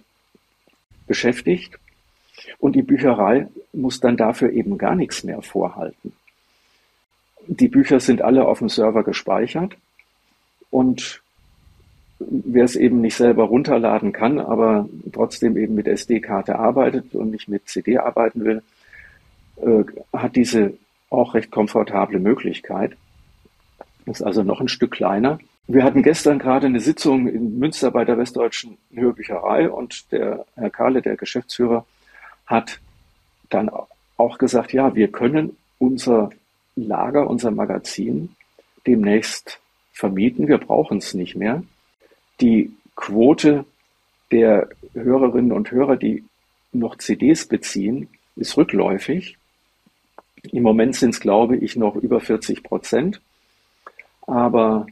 beschäftigt 1.07 1.77
und 2.59 2.75
die 2.75 2.81
Bücherei 2.81 3.47
muss 3.73 3.99
dann 3.99 4.17
dafür 4.17 4.51
eben 4.51 4.77
gar 4.77 4.95
nichts 4.95 5.23
mehr 5.23 5.41
vorhalten. 5.41 6.13
Die 7.47 7.67
Bücher 7.67 7.99
sind 7.99 8.21
alle 8.21 8.47
auf 8.47 8.59
dem 8.59 8.69
Server 8.69 9.03
gespeichert 9.03 9.75
und 10.73 11.21
wer 12.17 12.65
es 12.65 12.75
eben 12.75 12.99
nicht 12.99 13.15
selber 13.15 13.43
runterladen 13.43 14.11
kann, 14.11 14.39
aber 14.39 14.89
trotzdem 15.11 15.55
eben 15.55 15.75
mit 15.75 15.87
SD-Karte 15.87 16.57
arbeitet 16.57 17.13
und 17.13 17.29
nicht 17.29 17.47
mit 17.47 17.69
CD 17.69 17.99
arbeiten 17.99 18.43
will, 18.43 18.63
äh, 19.57 19.83
hat 20.11 20.35
diese 20.35 20.73
auch 21.11 21.35
recht 21.35 21.51
komfortable 21.51 22.19
Möglichkeit. 22.19 22.97
Ist 24.07 24.23
also 24.23 24.41
noch 24.41 24.61
ein 24.61 24.67
Stück 24.67 24.91
kleiner. 24.91 25.37
Wir 25.67 25.83
hatten 25.83 26.01
gestern 26.01 26.39
gerade 26.39 26.65
eine 26.65 26.79
Sitzung 26.79 27.27
in 27.27 27.59
Münster 27.59 27.91
bei 27.91 28.03
der 28.03 28.17
Westdeutschen 28.17 28.77
Hörbücherei 28.91 29.69
und 29.69 30.11
der 30.11 30.43
Herr 30.55 30.71
Kahle, 30.71 31.03
der 31.03 31.17
Geschäftsführer, 31.17 31.85
hat 32.47 32.79
dann 33.51 33.69
auch 34.17 34.39
gesagt, 34.39 34.73
ja, 34.73 34.95
wir 34.95 35.09
können 35.09 35.55
unser 35.77 36.31
Lager, 36.75 37.29
unser 37.29 37.51
Magazin 37.51 38.35
demnächst 38.87 39.59
vermieten. 39.93 40.47
Wir 40.47 40.57
brauchen 40.57 40.97
es 40.97 41.13
nicht 41.13 41.35
mehr. 41.35 41.63
Die 42.41 42.73
Quote 42.95 43.65
der 44.31 44.67
Hörerinnen 44.93 45.51
und 45.51 45.71
Hörer, 45.71 45.95
die 45.95 46.23
noch 46.73 46.97
CDs 46.97 47.47
beziehen, 47.47 48.09
ist 48.35 48.57
rückläufig. 48.57 49.37
Im 50.51 50.63
Moment 50.63 50.95
sind 50.95 51.11
es, 51.11 51.19
glaube 51.19 51.55
ich, 51.55 51.75
noch 51.75 51.95
über 51.95 52.19
40 52.19 52.63
Prozent. 52.63 53.21
Aber 54.27 54.87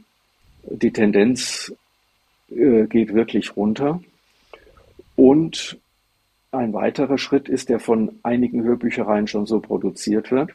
die 0.62 0.92
Tendenz 0.92 1.74
äh, 2.50 2.86
geht 2.86 3.14
wirklich 3.14 3.56
runter. 3.56 4.00
Und 5.16 5.78
ein 6.52 6.72
weiterer 6.72 7.18
Schritt 7.18 7.48
ist, 7.48 7.68
der 7.68 7.80
von 7.80 8.18
einigen 8.22 8.62
Hörbüchereien 8.62 9.26
schon 9.26 9.46
so 9.46 9.60
produziert 9.60 10.30
wird. 10.30 10.52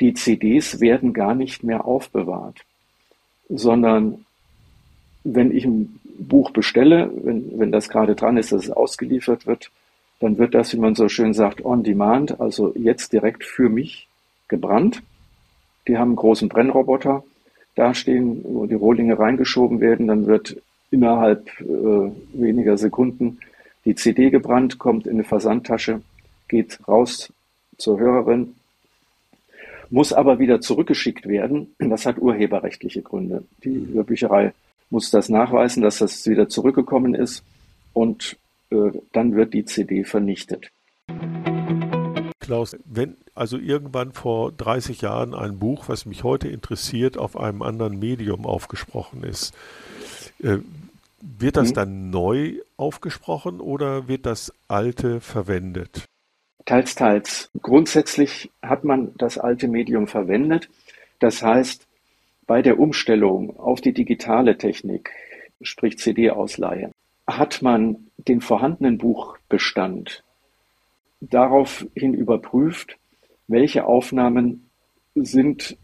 Die 0.00 0.14
CDs 0.14 0.80
werden 0.80 1.12
gar 1.12 1.34
nicht 1.34 1.62
mehr 1.62 1.84
aufbewahrt, 1.84 2.64
sondern 3.48 4.24
wenn 5.24 5.56
ich 5.56 5.64
ein 5.64 6.00
Buch 6.18 6.50
bestelle, 6.50 7.10
wenn, 7.22 7.58
wenn 7.58 7.72
das 7.72 7.88
gerade 7.88 8.14
dran 8.14 8.36
ist, 8.36 8.52
dass 8.52 8.64
es 8.64 8.70
ausgeliefert 8.70 9.46
wird, 9.46 9.70
dann 10.20 10.38
wird 10.38 10.54
das, 10.54 10.72
wie 10.72 10.78
man 10.78 10.94
so 10.94 11.08
schön 11.08 11.34
sagt, 11.34 11.64
on 11.64 11.82
demand, 11.82 12.40
also 12.40 12.72
jetzt 12.76 13.12
direkt 13.12 13.44
für 13.44 13.68
mich 13.68 14.08
gebrannt. 14.48 15.02
Die 15.88 15.98
haben 15.98 16.10
einen 16.10 16.16
großen 16.16 16.48
Brennroboter 16.48 17.24
dastehen, 17.74 18.44
wo 18.44 18.66
die 18.66 18.74
Rohlinge 18.74 19.18
reingeschoben 19.18 19.80
werden, 19.80 20.06
dann 20.06 20.26
wird 20.26 20.56
innerhalb 20.90 21.48
äh, 21.60 22.10
weniger 22.32 22.78
Sekunden 22.78 23.38
die 23.84 23.96
CD 23.96 24.30
gebrannt, 24.30 24.78
kommt 24.78 25.06
in 25.06 25.14
eine 25.14 25.24
Versandtasche, 25.24 26.00
geht 26.48 26.78
raus 26.86 27.32
zur 27.76 27.98
Hörerin, 27.98 28.54
muss 29.94 30.12
aber 30.12 30.40
wieder 30.40 30.60
zurückgeschickt 30.60 31.28
werden. 31.28 31.76
Das 31.78 32.04
hat 32.04 32.18
urheberrechtliche 32.18 33.02
Gründe. 33.02 33.44
Die 33.62 33.78
Bücherei 33.78 34.52
muss 34.90 35.12
das 35.12 35.28
nachweisen, 35.28 35.84
dass 35.84 35.98
das 35.98 36.26
wieder 36.26 36.48
zurückgekommen 36.48 37.14
ist 37.14 37.44
und 37.92 38.36
äh, 38.70 38.90
dann 39.12 39.36
wird 39.36 39.54
die 39.54 39.64
CD 39.64 40.02
vernichtet. 40.02 40.72
Klaus, 42.40 42.76
wenn 42.84 43.16
also 43.36 43.56
irgendwann 43.56 44.12
vor 44.12 44.50
30 44.50 45.00
Jahren 45.00 45.32
ein 45.32 45.60
Buch, 45.60 45.88
was 45.88 46.06
mich 46.06 46.24
heute 46.24 46.48
interessiert, 46.48 47.16
auf 47.16 47.36
einem 47.36 47.62
anderen 47.62 47.96
Medium 48.00 48.46
aufgesprochen 48.46 49.22
ist, 49.22 49.54
äh, 50.42 50.58
wird 51.20 51.56
das 51.56 51.70
mhm. 51.70 51.74
dann 51.74 52.10
neu 52.10 52.54
aufgesprochen 52.76 53.60
oder 53.60 54.08
wird 54.08 54.26
das 54.26 54.52
alte 54.66 55.20
verwendet? 55.20 56.08
Teils, 56.66 56.94
teils. 56.94 57.50
Grundsätzlich 57.60 58.50
hat 58.62 58.84
man 58.84 59.12
das 59.16 59.36
alte 59.36 59.68
Medium 59.68 60.06
verwendet. 60.06 60.70
Das 61.18 61.42
heißt, 61.42 61.86
bei 62.46 62.62
der 62.62 62.78
Umstellung 62.78 63.58
auf 63.58 63.80
die 63.80 63.92
digitale 63.92 64.56
Technik, 64.56 65.10
sprich 65.60 65.98
CD-Ausleihe, 65.98 66.92
hat 67.26 67.62
man 67.62 68.06
den 68.16 68.40
vorhandenen 68.40 68.98
Buchbestand 68.98 70.22
daraufhin 71.20 72.14
überprüft, 72.14 72.96
welche 73.46 73.86
Aufnahmen 73.86 74.70
sind 75.14 75.76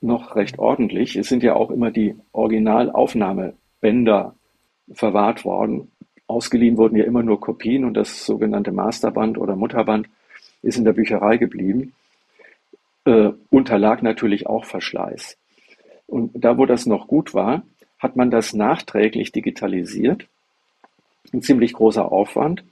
noch 0.00 0.36
recht 0.36 0.58
ordentlich. 0.58 1.16
Es 1.16 1.28
sind 1.28 1.42
ja 1.42 1.54
auch 1.54 1.70
immer 1.70 1.90
die 1.90 2.14
Originalaufnahmebänder 2.32 4.34
verwahrt 4.92 5.44
worden. 5.44 5.90
Ausgeliehen 6.26 6.76
wurden 6.76 6.96
ja 6.96 7.04
immer 7.04 7.22
nur 7.22 7.40
Kopien 7.40 7.84
und 7.84 7.94
das 7.94 8.24
sogenannte 8.24 8.72
Masterband 8.72 9.38
oder 9.38 9.56
Mutterband 9.56 10.08
ist 10.62 10.78
in 10.78 10.84
der 10.84 10.94
Bücherei 10.94 11.36
geblieben. 11.36 11.92
Äh, 13.04 13.30
unterlag 13.50 14.02
natürlich 14.02 14.46
auch 14.46 14.64
Verschleiß. 14.64 15.36
Und 16.06 16.32
da, 16.34 16.56
wo 16.56 16.64
das 16.66 16.86
noch 16.86 17.06
gut 17.06 17.34
war, 17.34 17.62
hat 17.98 18.16
man 18.16 18.30
das 18.30 18.54
nachträglich 18.54 19.32
digitalisiert. 19.32 20.26
Ein 21.32 21.42
ziemlich 21.42 21.74
großer 21.74 22.10
Aufwand. 22.10 22.64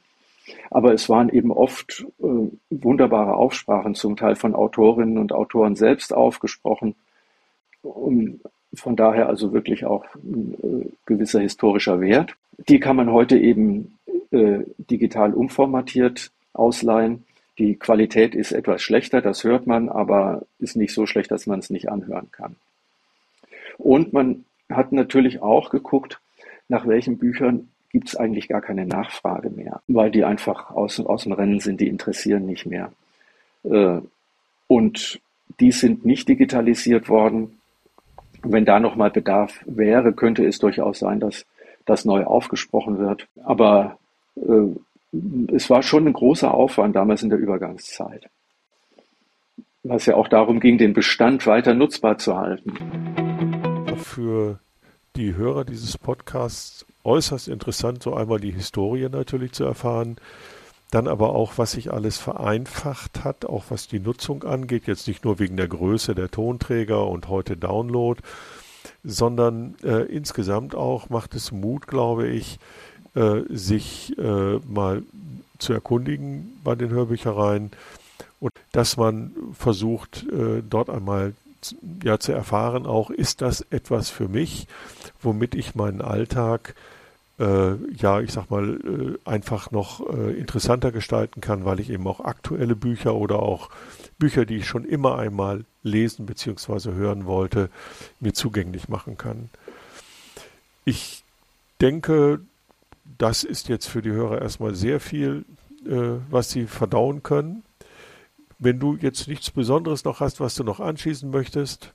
Aber 0.70 0.92
es 0.92 1.09
waren 1.09 1.28
eben 1.28 1.53
oft 1.53 2.07
äh, 2.20 2.50
wunderbare 2.70 3.34
Aufsprachen, 3.34 3.94
zum 3.94 4.16
Teil 4.16 4.34
von 4.34 4.55
Autorinnen 4.55 5.18
und 5.18 5.32
Autoren 5.32 5.76
selbst 5.76 6.14
aufgesprochen. 6.14 6.94
Und 7.82 8.40
von 8.74 8.96
daher 8.96 9.28
also 9.28 9.52
wirklich 9.52 9.84
auch 9.84 10.04
ein 10.14 10.54
äh, 10.62 10.90
gewisser 11.06 11.40
historischer 11.40 12.00
Wert. 12.00 12.34
Die 12.68 12.80
kann 12.80 12.96
man 12.96 13.10
heute 13.10 13.38
eben 13.38 13.98
äh, 14.30 14.60
digital 14.78 15.34
umformatiert 15.34 16.30
ausleihen. 16.52 17.24
Die 17.58 17.76
Qualität 17.76 18.34
ist 18.34 18.52
etwas 18.52 18.82
schlechter, 18.82 19.20
das 19.20 19.44
hört 19.44 19.66
man, 19.66 19.88
aber 19.88 20.42
ist 20.58 20.76
nicht 20.76 20.94
so 20.94 21.06
schlecht, 21.06 21.30
dass 21.30 21.46
man 21.46 21.58
es 21.58 21.70
nicht 21.70 21.90
anhören 21.90 22.30
kann. 22.32 22.56
Und 23.78 24.12
man 24.12 24.44
hat 24.70 24.92
natürlich 24.92 25.42
auch 25.42 25.70
geguckt, 25.70 26.18
nach 26.68 26.86
welchen 26.86 27.18
Büchern 27.18 27.68
gibt 27.90 28.08
es 28.08 28.16
eigentlich 28.16 28.48
gar 28.48 28.62
keine 28.62 28.86
Nachfrage 28.86 29.50
mehr, 29.50 29.82
weil 29.86 30.10
die 30.10 30.24
einfach 30.24 30.70
aus, 30.70 30.98
aus 30.98 31.24
dem 31.24 31.32
Rennen 31.32 31.60
sind, 31.60 31.80
die 31.80 31.88
interessieren 31.88 32.46
nicht 32.46 32.64
mehr. 32.64 32.90
Äh, 33.64 34.00
und 34.66 35.20
die 35.60 35.72
sind 35.72 36.06
nicht 36.06 36.28
digitalisiert 36.28 37.10
worden. 37.10 37.58
Wenn 38.45 38.64
da 38.64 38.80
nochmal 38.80 39.11
Bedarf 39.11 39.61
wäre, 39.66 40.12
könnte 40.12 40.45
es 40.45 40.59
durchaus 40.59 40.99
sein, 40.99 41.20
dass 41.20 41.47
das 41.84 42.05
neu 42.05 42.24
aufgesprochen 42.24 42.99
wird. 42.99 43.26
Aber 43.45 43.99
äh, 44.36 45.55
es 45.55 45.68
war 45.70 45.82
schon 45.82 46.07
ein 46.07 46.12
großer 46.12 46.53
Aufwand 46.53 46.97
damals 46.97 47.22
in 47.22 47.30
der 47.30 47.38
Übergangszeit. 47.38 48.28
Was 49.82 50.07
ja 50.07 50.14
auch 50.14 50.28
darum 50.28 50.61
ging, 50.61 50.78
den 50.78 50.93
Bestand 50.93 51.47
weiter 51.47 51.74
nutzbar 51.74 52.18
zu 52.18 52.36
halten. 52.36 52.72
Für 53.97 54.61
die 55.16 55.34
Hörer 55.34 55.64
dieses 55.64 55.99
Podcasts 55.99 56.86
äußerst 57.05 57.49
interessant, 57.49 58.03
so 58.03 58.14
einmal 58.14 58.40
die 58.40 58.53
Historie 58.53 59.09
natürlich 59.11 59.53
zu 59.53 59.64
erfahren, 59.64 60.16
dann 60.93 61.09
aber 61.09 61.34
auch, 61.34 61.55
was 61.57 61.72
sich 61.72 61.90
alles 61.90 62.18
vereinfacht 62.18 63.24
hat, 63.24 63.47
auch 63.47 63.64
was 63.70 63.88
die 63.88 63.99
Nutzung 63.99 64.45
angeht, 64.45 64.86
jetzt 64.86 65.09
nicht 65.09 65.24
nur 65.24 65.38
wegen 65.38 65.57
der 65.57 65.66
Größe 65.66 66.14
der 66.14 66.30
Tonträger 66.30 67.07
und 67.09 67.28
heute 67.28 67.57
Download, 67.57 68.20
sondern 69.03 69.74
äh, 69.82 70.03
insgesamt 70.03 70.74
auch 70.74 71.09
macht 71.09 71.34
es 71.34 71.51
Mut, 71.51 71.86
glaube 71.86 72.28
ich, 72.28 72.59
äh, 73.14 73.40
sich 73.49 74.16
äh, 74.18 74.59
mal 74.68 75.03
zu 75.59 75.72
erkundigen 75.72 76.61
bei 76.62 76.74
den 76.74 76.90
Hörbüchereien 76.90 77.70
und 78.38 78.53
dass 78.72 78.99
man 78.99 79.32
versucht, 79.55 80.26
äh, 80.30 80.62
dort 80.68 80.90
einmal 80.90 81.32
ja 82.05 82.18
zu 82.18 82.32
erfahren, 82.32 82.84
auch 82.84 83.09
ist 83.09 83.40
das 83.40 83.62
etwas 83.70 84.11
für 84.11 84.28
mich, 84.28 84.66
womit 85.22 85.55
ich 85.55 85.74
meinen 85.74 86.03
Alltag 86.03 86.74
ja, 87.43 88.20
ich 88.20 88.32
sag 88.32 88.51
mal, 88.51 88.78
äh, 89.24 89.28
einfach 89.28 89.70
noch 89.70 90.07
äh, 90.09 90.32
interessanter 90.32 90.93
gestalten 90.93 91.40
kann, 91.40 91.64
weil 91.64 91.80
ich 91.80 91.90
eben 91.90 92.07
auch 92.07 92.20
aktuelle 92.20 92.76
Bücher 92.76 93.14
oder 93.14 93.40
auch 93.40 93.70
Bücher, 94.18 94.45
die 94.47 94.57
ich 94.57 94.66
schon 94.66 94.84
immer 94.84 95.18
einmal 95.18 95.64
lesen 95.82 96.26
bzw. 96.26 96.93
hören 96.93 97.26
wollte, 97.26 97.70
mir 98.20 98.32
zugänglich 98.32 98.88
machen 98.88 99.16
kann. 99.16 99.51
Ich 100.84 101.24
denke, 101.80 102.40
das 103.18 103.45
ist 103.45 103.68
jetzt 103.68 103.86
für 103.86 104.03
die 104.03 104.12
Hörer 104.12 104.40
erstmal 104.40 104.74
sehr 104.74 105.01
viel, 105.01 105.45
äh, 105.86 106.18
was 106.30 106.51
sie 106.51 106.66
verdauen 106.66 107.22
können. 107.22 107.64
Wenn 108.59 108.78
du 108.78 108.97
jetzt 108.97 109.26
nichts 109.26 109.51
Besonderes 109.51 110.05
noch 110.05 110.20
hast, 110.20 110.38
was 110.38 110.55
du 110.55 110.62
noch 110.62 110.78
anschließen 110.78 111.28
möchtest, 111.30 111.93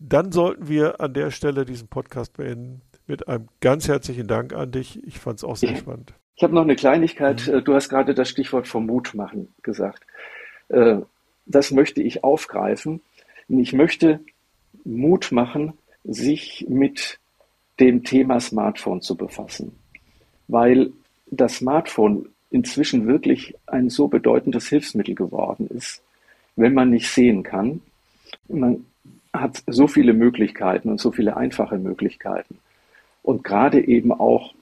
dann 0.00 0.32
sollten 0.32 0.66
wir 0.68 1.00
an 1.00 1.14
der 1.14 1.30
Stelle 1.30 1.64
diesen 1.64 1.86
Podcast 1.86 2.32
beenden 2.36 2.82
mit 3.10 3.28
einem 3.28 3.48
ganz 3.60 3.88
herzlichen 3.88 4.28
Dank 4.28 4.54
an 4.54 4.70
dich. 4.70 5.04
Ich 5.06 5.18
fand 5.18 5.38
es 5.38 5.44
auch 5.44 5.56
sehr 5.56 5.76
spannend. 5.76 6.14
Ich 6.36 6.42
habe 6.44 6.54
noch 6.54 6.62
eine 6.62 6.76
Kleinigkeit. 6.76 7.46
Mhm. 7.46 7.64
Du 7.64 7.74
hast 7.74 7.90
gerade 7.90 8.14
das 8.14 8.30
Stichwort 8.30 8.66
vom 8.66 8.86
Mut 8.86 9.14
machen 9.14 9.52
gesagt. 9.62 10.06
Äh, 10.68 10.98
das 11.44 11.72
möchte 11.72 12.00
ich 12.00 12.24
aufgreifen. 12.24 13.02
Ich 13.48 13.72
möchte 13.72 14.20
Mut 14.84 15.32
machen, 15.32 15.74
sich 16.04 16.64
mit 16.68 17.18
dem 17.80 18.04
Thema 18.04 18.40
Smartphone 18.40 19.02
zu 19.02 19.16
befassen, 19.16 19.72
weil 20.48 20.92
das 21.30 21.56
Smartphone 21.56 22.26
inzwischen 22.50 23.06
wirklich 23.06 23.54
ein 23.66 23.90
so 23.90 24.08
bedeutendes 24.08 24.68
Hilfsmittel 24.68 25.14
geworden 25.14 25.68
ist, 25.68 26.00
wenn 26.56 26.74
man 26.74 26.90
nicht 26.90 27.08
sehen 27.08 27.42
kann. 27.42 27.82
Man 28.48 28.86
hat 29.32 29.62
so 29.66 29.88
viele 29.88 30.12
Möglichkeiten 30.12 30.88
und 30.88 31.00
so 31.00 31.10
viele 31.10 31.36
einfache 31.36 31.78
Möglichkeiten 31.78 32.58
und 33.30 33.44
gerade 33.44 33.86
eben 33.86 34.12
auch 34.12 34.54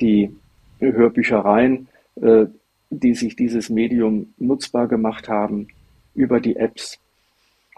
die 0.00 0.34
Hörbüchereien, 0.78 1.88
äh, 2.20 2.46
die 2.90 3.14
sich 3.14 3.34
dieses 3.34 3.68
Medium 3.68 4.32
nutzbar 4.38 4.86
gemacht 4.86 5.28
haben 5.28 5.68
über 6.14 6.40
die 6.40 6.56
Apps. 6.56 6.98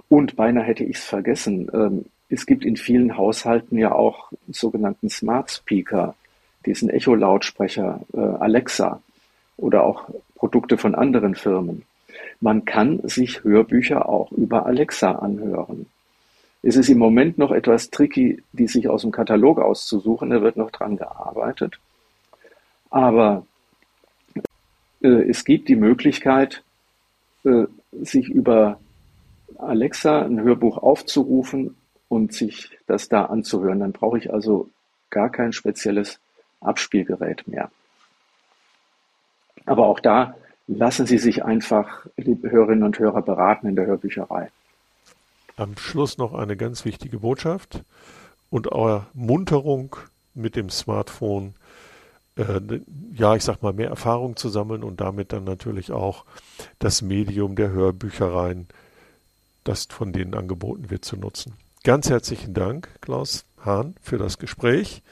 Und 0.09 0.37
beinahe 0.37 0.65
hätte 0.65 0.85
ich 0.85 0.97
es 0.97 1.05
vergessen. 1.05 1.71
Ähm, 1.73 2.05
es 2.29 2.45
gibt 2.45 2.65
in 2.65 2.77
vielen 2.77 3.17
Haushalten 3.17 3.79
ja 3.79 3.93
auch 3.93 4.33
sogenannten 4.49 5.09
Smart 5.09 5.51
Speaker, 5.51 6.15
diesen 6.67 6.91
Echo-Lautsprecher 6.91 8.01
äh, 8.13 8.19
Alexa 8.19 9.01
oder 9.57 9.85
auch 9.85 10.11
Produkte 10.35 10.77
von 10.77 10.95
anderen 10.95 11.35
Firmen. 11.35 11.85
Man 12.41 12.67
kann 12.67 13.01
sich 13.05 13.45
Hörbücher 13.45 14.09
auch 14.09 14.31
über 14.33 14.67
Alexa 14.67 15.13
anhören. 15.13 15.87
Es 16.67 16.77
ist 16.77 16.89
im 16.89 16.97
Moment 16.99 17.37
noch 17.37 17.51
etwas 17.51 17.91
tricky, 17.91 18.43
die 18.53 18.69
sich 18.69 18.89
aus 18.89 19.03
dem 19.03 19.11
Katalog 19.11 19.59
auszusuchen. 19.59 20.31
Da 20.31 20.41
wird 20.41 20.57
noch 20.57 20.71
dran 20.71 20.97
gearbeitet. 20.97 21.79
Aber 22.89 23.45
äh, 25.03 25.29
es 25.29 25.45
gibt 25.45 25.69
die 25.69 25.77
Möglichkeit, 25.77 26.63
äh, 27.45 27.67
sich 27.93 28.31
über 28.31 28.81
Alexa 29.59 30.23
ein 30.23 30.41
Hörbuch 30.41 30.79
aufzurufen 30.79 31.77
und 32.09 32.33
sich 32.33 32.71
das 32.87 33.11
da 33.11 33.27
anzuhören. 33.27 33.81
Dann 33.81 33.93
brauche 33.93 34.17
ich 34.17 34.33
also 34.33 34.71
gar 35.11 35.29
kein 35.29 35.53
spezielles 35.53 36.19
Abspielgerät 36.63 37.47
mehr. 37.47 37.71
Aber 39.67 39.87
auch 39.87 40.01
da 40.01 40.35
lassen 40.67 41.05
Sie 41.05 41.19
sich 41.19 41.45
einfach, 41.45 42.07
liebe 42.17 42.51
Hörerinnen 42.51 42.85
und 42.85 42.99
Hörer, 42.99 43.21
beraten 43.21 43.67
in 43.67 43.77
der 43.77 43.85
Hörbücherei. 43.85 44.51
Am 45.57 45.77
Schluss 45.77 46.19
noch 46.19 46.35
eine 46.35 46.57
ganz 46.57 46.85
wichtige 46.85 47.21
Botschaft 47.21 47.85
und 48.51 48.67
Ermunterung 48.67 49.97
mit 50.35 50.57
dem 50.57 50.69
Smartphone, 50.69 51.55
äh, 52.37 52.61
ja, 53.15 53.37
ich 53.37 53.45
sag 53.45 53.63
mal, 53.63 53.73
mehr 53.73 53.89
Erfahrung 53.89 54.37
zu 54.37 54.49
sammeln 54.49 54.83
und 54.83 55.01
damit 55.01 55.33
dann 55.33 55.45
natürlich 55.45 55.93
auch 55.93 56.25
das 56.79 57.03
Medium 57.03 57.55
der 57.57 57.71
Hörbüchereien, 57.71 58.67
das 59.63 59.87
von 59.87 60.13
denen 60.13 60.35
angeboten 60.35 60.91
wird, 60.91 61.05
zu 61.05 61.17
nutzen. 61.17 61.55
Ganz 61.85 62.11
herzlichen 62.11 62.55
Dank, 62.55 62.89
Klaus 63.01 63.45
Hahn, 63.65 63.95
für 64.01 64.19
das 64.19 64.39
Gespräch. 64.39 65.03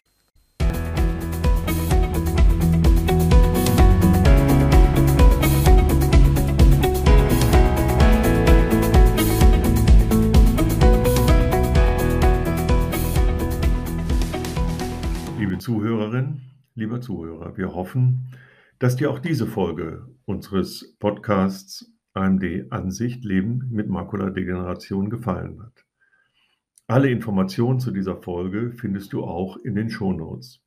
Zuhörerin, 15.62 16.40
lieber 16.74 17.00
Zuhörer, 17.00 17.56
wir 17.56 17.72
hoffen, 17.72 18.26
dass 18.80 18.96
dir 18.96 19.12
auch 19.12 19.20
diese 19.20 19.46
Folge 19.46 20.08
unseres 20.24 20.96
Podcasts 20.98 21.88
AMD 22.14 22.72
Ansicht 22.72 23.24
Leben 23.24 23.68
mit 23.70 23.88
Makuladegeneration 23.88 25.08
gefallen 25.08 25.62
hat. 25.62 25.84
Alle 26.88 27.10
Informationen 27.10 27.78
zu 27.78 27.92
dieser 27.92 28.16
Folge 28.16 28.72
findest 28.72 29.12
du 29.12 29.22
auch 29.22 29.56
in 29.56 29.76
den 29.76 29.88
Shownotes. 29.88 30.60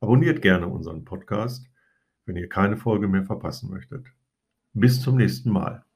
Abonniert 0.00 0.42
gerne 0.42 0.66
unseren 0.66 1.04
Podcast, 1.04 1.70
wenn 2.26 2.34
ihr 2.34 2.48
keine 2.48 2.76
Folge 2.76 3.06
mehr 3.06 3.24
verpassen 3.24 3.70
möchtet. 3.70 4.04
Bis 4.72 5.00
zum 5.00 5.16
nächsten 5.16 5.50
Mal. 5.50 5.84